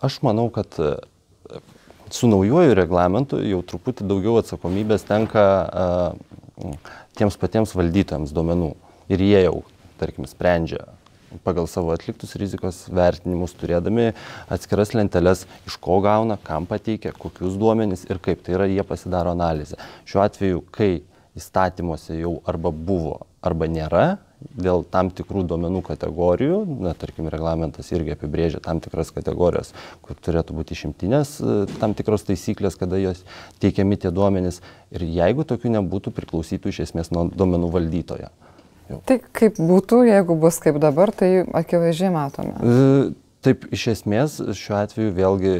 Aš 0.00 0.20
manau, 0.26 0.48
kad 0.54 0.78
e, 0.80 0.94
su 2.14 2.30
naujoju 2.30 2.78
reglamentu 2.78 3.42
jau 3.44 3.60
truputį 3.66 4.08
daugiau 4.08 4.38
atsakomybės 4.40 5.04
tenka 5.08 5.44
tiems 7.18 7.36
patiems 7.40 7.74
valdytojams 7.76 8.32
duomenų. 8.36 8.72
Ir 9.10 9.22
jie 9.26 9.44
jau, 9.46 9.60
tarkim, 10.00 10.26
sprendžia, 10.28 10.86
pagal 11.44 11.68
savo 11.70 11.92
atliktus 11.94 12.34
rizikos 12.40 12.82
vertinimus, 12.90 13.54
turėdami 13.58 14.10
atskiras 14.50 14.94
lenteles, 14.96 15.44
iš 15.68 15.76
ko 15.82 16.00
gauna, 16.04 16.38
kam 16.42 16.66
pateikia, 16.70 17.14
kokius 17.16 17.58
duomenys 17.60 18.06
ir 18.10 18.18
kaip. 18.22 18.42
Tai 18.46 18.58
yra, 18.58 18.66
jie 18.70 18.84
pasidaro 18.86 19.34
analizę. 19.36 19.78
Šiuo 20.08 20.24
atveju, 20.24 20.64
kai 20.74 20.90
įstatymuose 21.38 22.18
jau 22.18 22.40
arba 22.48 22.72
buvo, 22.74 23.20
arba 23.46 23.68
nėra, 23.70 24.18
dėl 24.40 24.82
tam 24.88 25.10
tikrų 25.12 25.44
duomenų 25.48 25.82
kategorijų, 25.84 26.58
na, 26.86 26.94
tarkim, 26.96 27.28
reglamentas 27.32 27.90
irgi 27.92 28.14
apibrėžia 28.14 28.62
tam 28.64 28.80
tikras 28.80 29.12
kategorijas, 29.12 29.74
kur 30.04 30.16
turėtų 30.16 30.56
būti 30.56 30.76
išimtinės 30.76 31.36
tam 31.80 31.94
tikros 31.96 32.24
taisyklės, 32.28 32.78
kada 32.80 32.98
jos 33.00 33.20
teikiami 33.60 34.00
tie 34.00 34.12
duomenys. 34.14 34.62
Ir 34.96 35.04
jeigu 35.04 35.44
tokių 35.44 35.76
nebūtų, 35.76 36.14
priklausytų 36.16 36.72
iš 36.72 36.86
esmės 36.88 37.12
nuo 37.12 37.28
duomenų 37.30 37.68
valdytojo. 37.76 38.32
Jau. 38.90 39.00
Tai 39.06 39.18
kaip 39.36 39.58
būtų, 39.62 40.02
jeigu 40.08 40.34
bus 40.40 40.58
kaip 40.62 40.80
dabar, 40.82 41.12
tai 41.14 41.44
akivaizdžiai 41.46 42.10
matome. 42.14 42.56
E, 42.58 43.12
taip, 43.46 43.68
iš 43.74 43.86
esmės 43.94 44.40
šiuo 44.58 44.80
atveju 44.80 45.14
vėlgi 45.14 45.54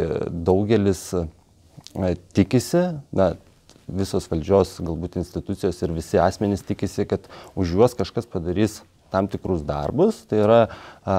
daugelis 0.46 1.04
e, 1.14 1.22
tikisi, 2.34 2.88
na, 3.14 3.32
visos 3.90 4.26
valdžios 4.30 4.76
galbūt 4.82 5.18
institucijos 5.20 5.78
ir 5.82 5.94
visi 5.94 6.18
asmenys 6.22 6.66
tikisi, 6.66 7.06
kad 7.10 7.26
už 7.58 7.76
juos 7.78 7.96
kažkas 7.98 8.28
padarys 8.30 8.80
tam 9.10 9.26
tikrus 9.30 9.62
darbus, 9.66 10.22
tai 10.30 10.42
yra 10.44 10.60
a, 11.02 11.16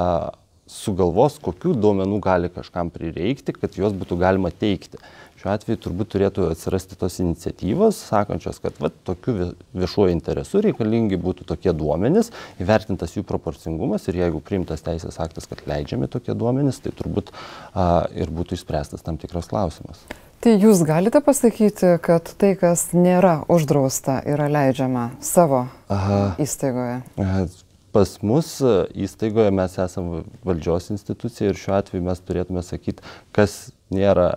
sugalvos, 0.71 1.35
kokių 1.43 1.75
duomenų 1.83 2.19
gali 2.23 2.51
kažkam 2.51 2.91
prireikti, 2.93 3.55
kad 3.55 3.75
juos 3.75 3.95
būtų 3.97 4.19
galima 4.21 4.51
teikti. 4.51 4.99
Šiuo 5.41 5.55
atveju 5.55 5.79
turbūt 5.81 6.11
turėtų 6.13 6.43
atsirasti 6.51 6.93
tos 7.01 7.15
iniciatyvos, 7.23 7.97
sakančios, 8.11 8.59
kad 8.61 8.75
va, 8.77 8.91
tokiu 9.09 9.47
viešuoju 9.73 10.13
interesu 10.13 10.59
reikalingi 10.61 11.17
būtų 11.17 11.47
tokie 11.49 11.71
duomenys, 11.73 12.29
įvertintas 12.61 13.15
jų 13.15 13.23
proporcingumas 13.25 14.05
ir 14.05 14.19
jeigu 14.19 14.37
priimtas 14.45 14.85
teisės 14.85 15.17
aktas, 15.23 15.47
kad 15.49 15.63
leidžiami 15.65 16.11
tokie 16.13 16.35
duomenys, 16.37 16.77
tai 16.83 16.93
turbūt 16.93 17.31
a, 17.33 18.05
ir 18.13 18.29
būtų 18.29 18.53
išspręstas 18.59 19.01
tam 19.01 19.17
tikras 19.17 19.49
klausimas. 19.49 20.03
Tai 20.45 20.53
jūs 20.61 20.83
galite 20.85 21.23
pasakyti, 21.25 21.95
kad 22.05 22.29
tai, 22.37 22.53
kas 22.61 22.91
nėra 22.93 23.39
uždrausta, 23.49 24.19
yra 24.29 24.45
leidžiama 24.45 25.07
savo 25.25 25.63
Aha. 25.89 26.21
įstaigoje? 26.41 27.01
Aha 27.17 27.43
pas 27.91 28.13
mus 28.23 28.53
e, 28.63 28.75
įstaigoje 29.03 29.51
mes 29.51 29.73
esame 29.83 30.21
valdžios 30.47 30.93
institucija 30.93 31.49
ir 31.49 31.59
šiuo 31.59 31.75
atveju 31.75 32.05
mes 32.05 32.21
turėtume 32.23 32.63
sakyti, 32.63 33.03
kas 33.35 33.73
nėra 33.91 34.29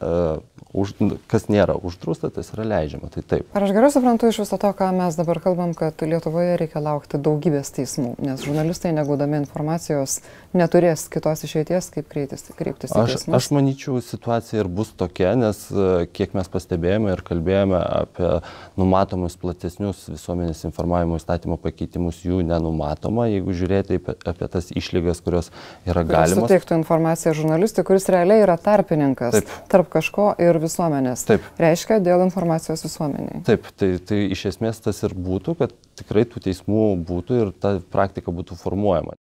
uh, 0.00 0.40
už, 0.72 0.94
kas 1.30 1.48
nėra 1.50 1.74
uždrausta, 1.74 2.30
tas 2.34 2.52
yra 2.54 2.66
leidžiama. 2.68 3.10
Tai 3.10 3.22
taip. 3.26 3.48
Ar 3.56 3.66
aš 3.66 3.72
gerai 3.74 3.90
suprantu 3.94 4.30
iš 4.30 4.42
viso 4.44 4.58
to, 4.60 4.70
ką 4.76 4.90
mes 4.96 5.18
dabar 5.18 5.40
kalbam, 5.42 5.74
kad 5.78 5.98
Lietuvoje 6.04 6.56
reikia 6.60 6.82
laukti 6.82 7.18
daugybės 7.20 7.72
teismų, 7.74 8.14
nes 8.22 8.44
žurnalistai, 8.46 8.92
negaudami 8.96 9.40
informacijos, 9.40 10.20
neturės 10.56 11.06
kitos 11.12 11.44
išeities, 11.46 11.90
kaip 11.94 12.08
kreiptis, 12.10 12.46
kreiptis 12.58 12.94
į 12.94 12.98
teismus? 12.98 13.26
Aš, 13.28 13.38
aš 13.40 13.50
manyčiau, 13.56 13.98
situacija 14.04 14.62
ir 14.62 14.70
bus 14.70 14.92
tokia, 14.98 15.34
nes 15.38 15.62
e, 15.70 16.06
kiek 16.14 16.34
mes 16.38 16.50
pastebėjome 16.50 17.14
ir 17.14 17.24
kalbėjome 17.26 17.80
apie 17.80 18.32
numatomus 18.80 19.38
platesnius 19.40 20.06
visuomenės 20.10 20.64
informavimo 20.68 21.18
įstatymo 21.20 21.58
pakeitimus, 21.62 22.22
jų 22.26 22.42
nenumatoma, 22.46 23.28
jeigu 23.30 23.54
žiūrėti 23.56 24.00
apie, 24.00 24.16
apie 24.32 24.50
tas 24.50 24.70
išlygas, 24.74 25.22
kurios 25.24 25.50
yra 25.88 26.04
galimos. 26.06 26.46
Suteiktų 26.46 26.80
informaciją 26.80 27.34
žurnalistui, 27.38 27.84
kuris 27.86 28.08
realiai 28.12 28.42
yra 28.44 28.56
tarpininkas 28.60 29.38
Taip. 29.38 29.54
tarp 29.70 29.90
kažko 29.92 30.32
ir 30.42 30.49
visuomenės. 30.58 31.22
Taip. 31.28 31.46
Reiškia 31.60 32.00
dėl 32.02 32.24
informacijos 32.24 32.82
visuomeniai. 32.82 33.44
Taip, 33.46 33.68
tai, 33.78 33.92
tai 34.02 34.24
iš 34.34 34.48
esmės 34.50 34.82
tas 34.82 34.98
ir 35.06 35.14
būtų, 35.14 35.54
kad 35.60 35.74
tikrai 36.00 36.26
tų 36.26 36.42
teismų 36.48 36.86
būtų 37.06 37.38
ir 37.44 37.52
ta 37.54 37.76
praktika 37.92 38.34
būtų 38.34 38.58
formuojama. 38.58 39.14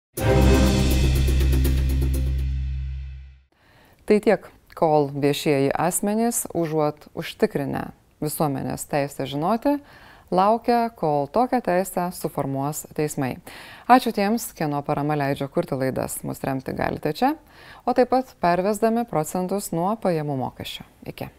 Tai 4.07 4.19
tiek, 4.23 4.47
kol 4.77 5.09
viešieji 5.11 5.73
asmenys 5.75 6.45
užuot 6.55 7.09
užtikrinę 7.17 7.89
visuomenės 8.23 8.85
teisę 8.87 9.25
žinoti, 9.27 9.77
laukia, 10.31 10.89
kol 10.95 11.27
tokią 11.31 11.61
teisę 11.61 12.09
suformuos 12.15 12.85
teismai. 12.97 13.37
Ačiū 13.87 14.11
tiems, 14.15 14.51
kieno 14.57 14.81
parama 14.83 15.15
leidžia 15.19 15.47
kurti 15.47 15.79
laidas. 15.79 16.21
Mus 16.27 16.43
remti 16.43 16.75
galite 16.75 17.13
čia 17.13 17.35
o 17.87 17.93
taip 17.93 18.11
pat 18.11 18.35
pervesdami 18.43 19.07
procentus 19.07 19.71
nuo 19.71 19.95
pajamų 20.03 20.37
mokesčio. 20.43 20.87
Iki. 21.07 21.31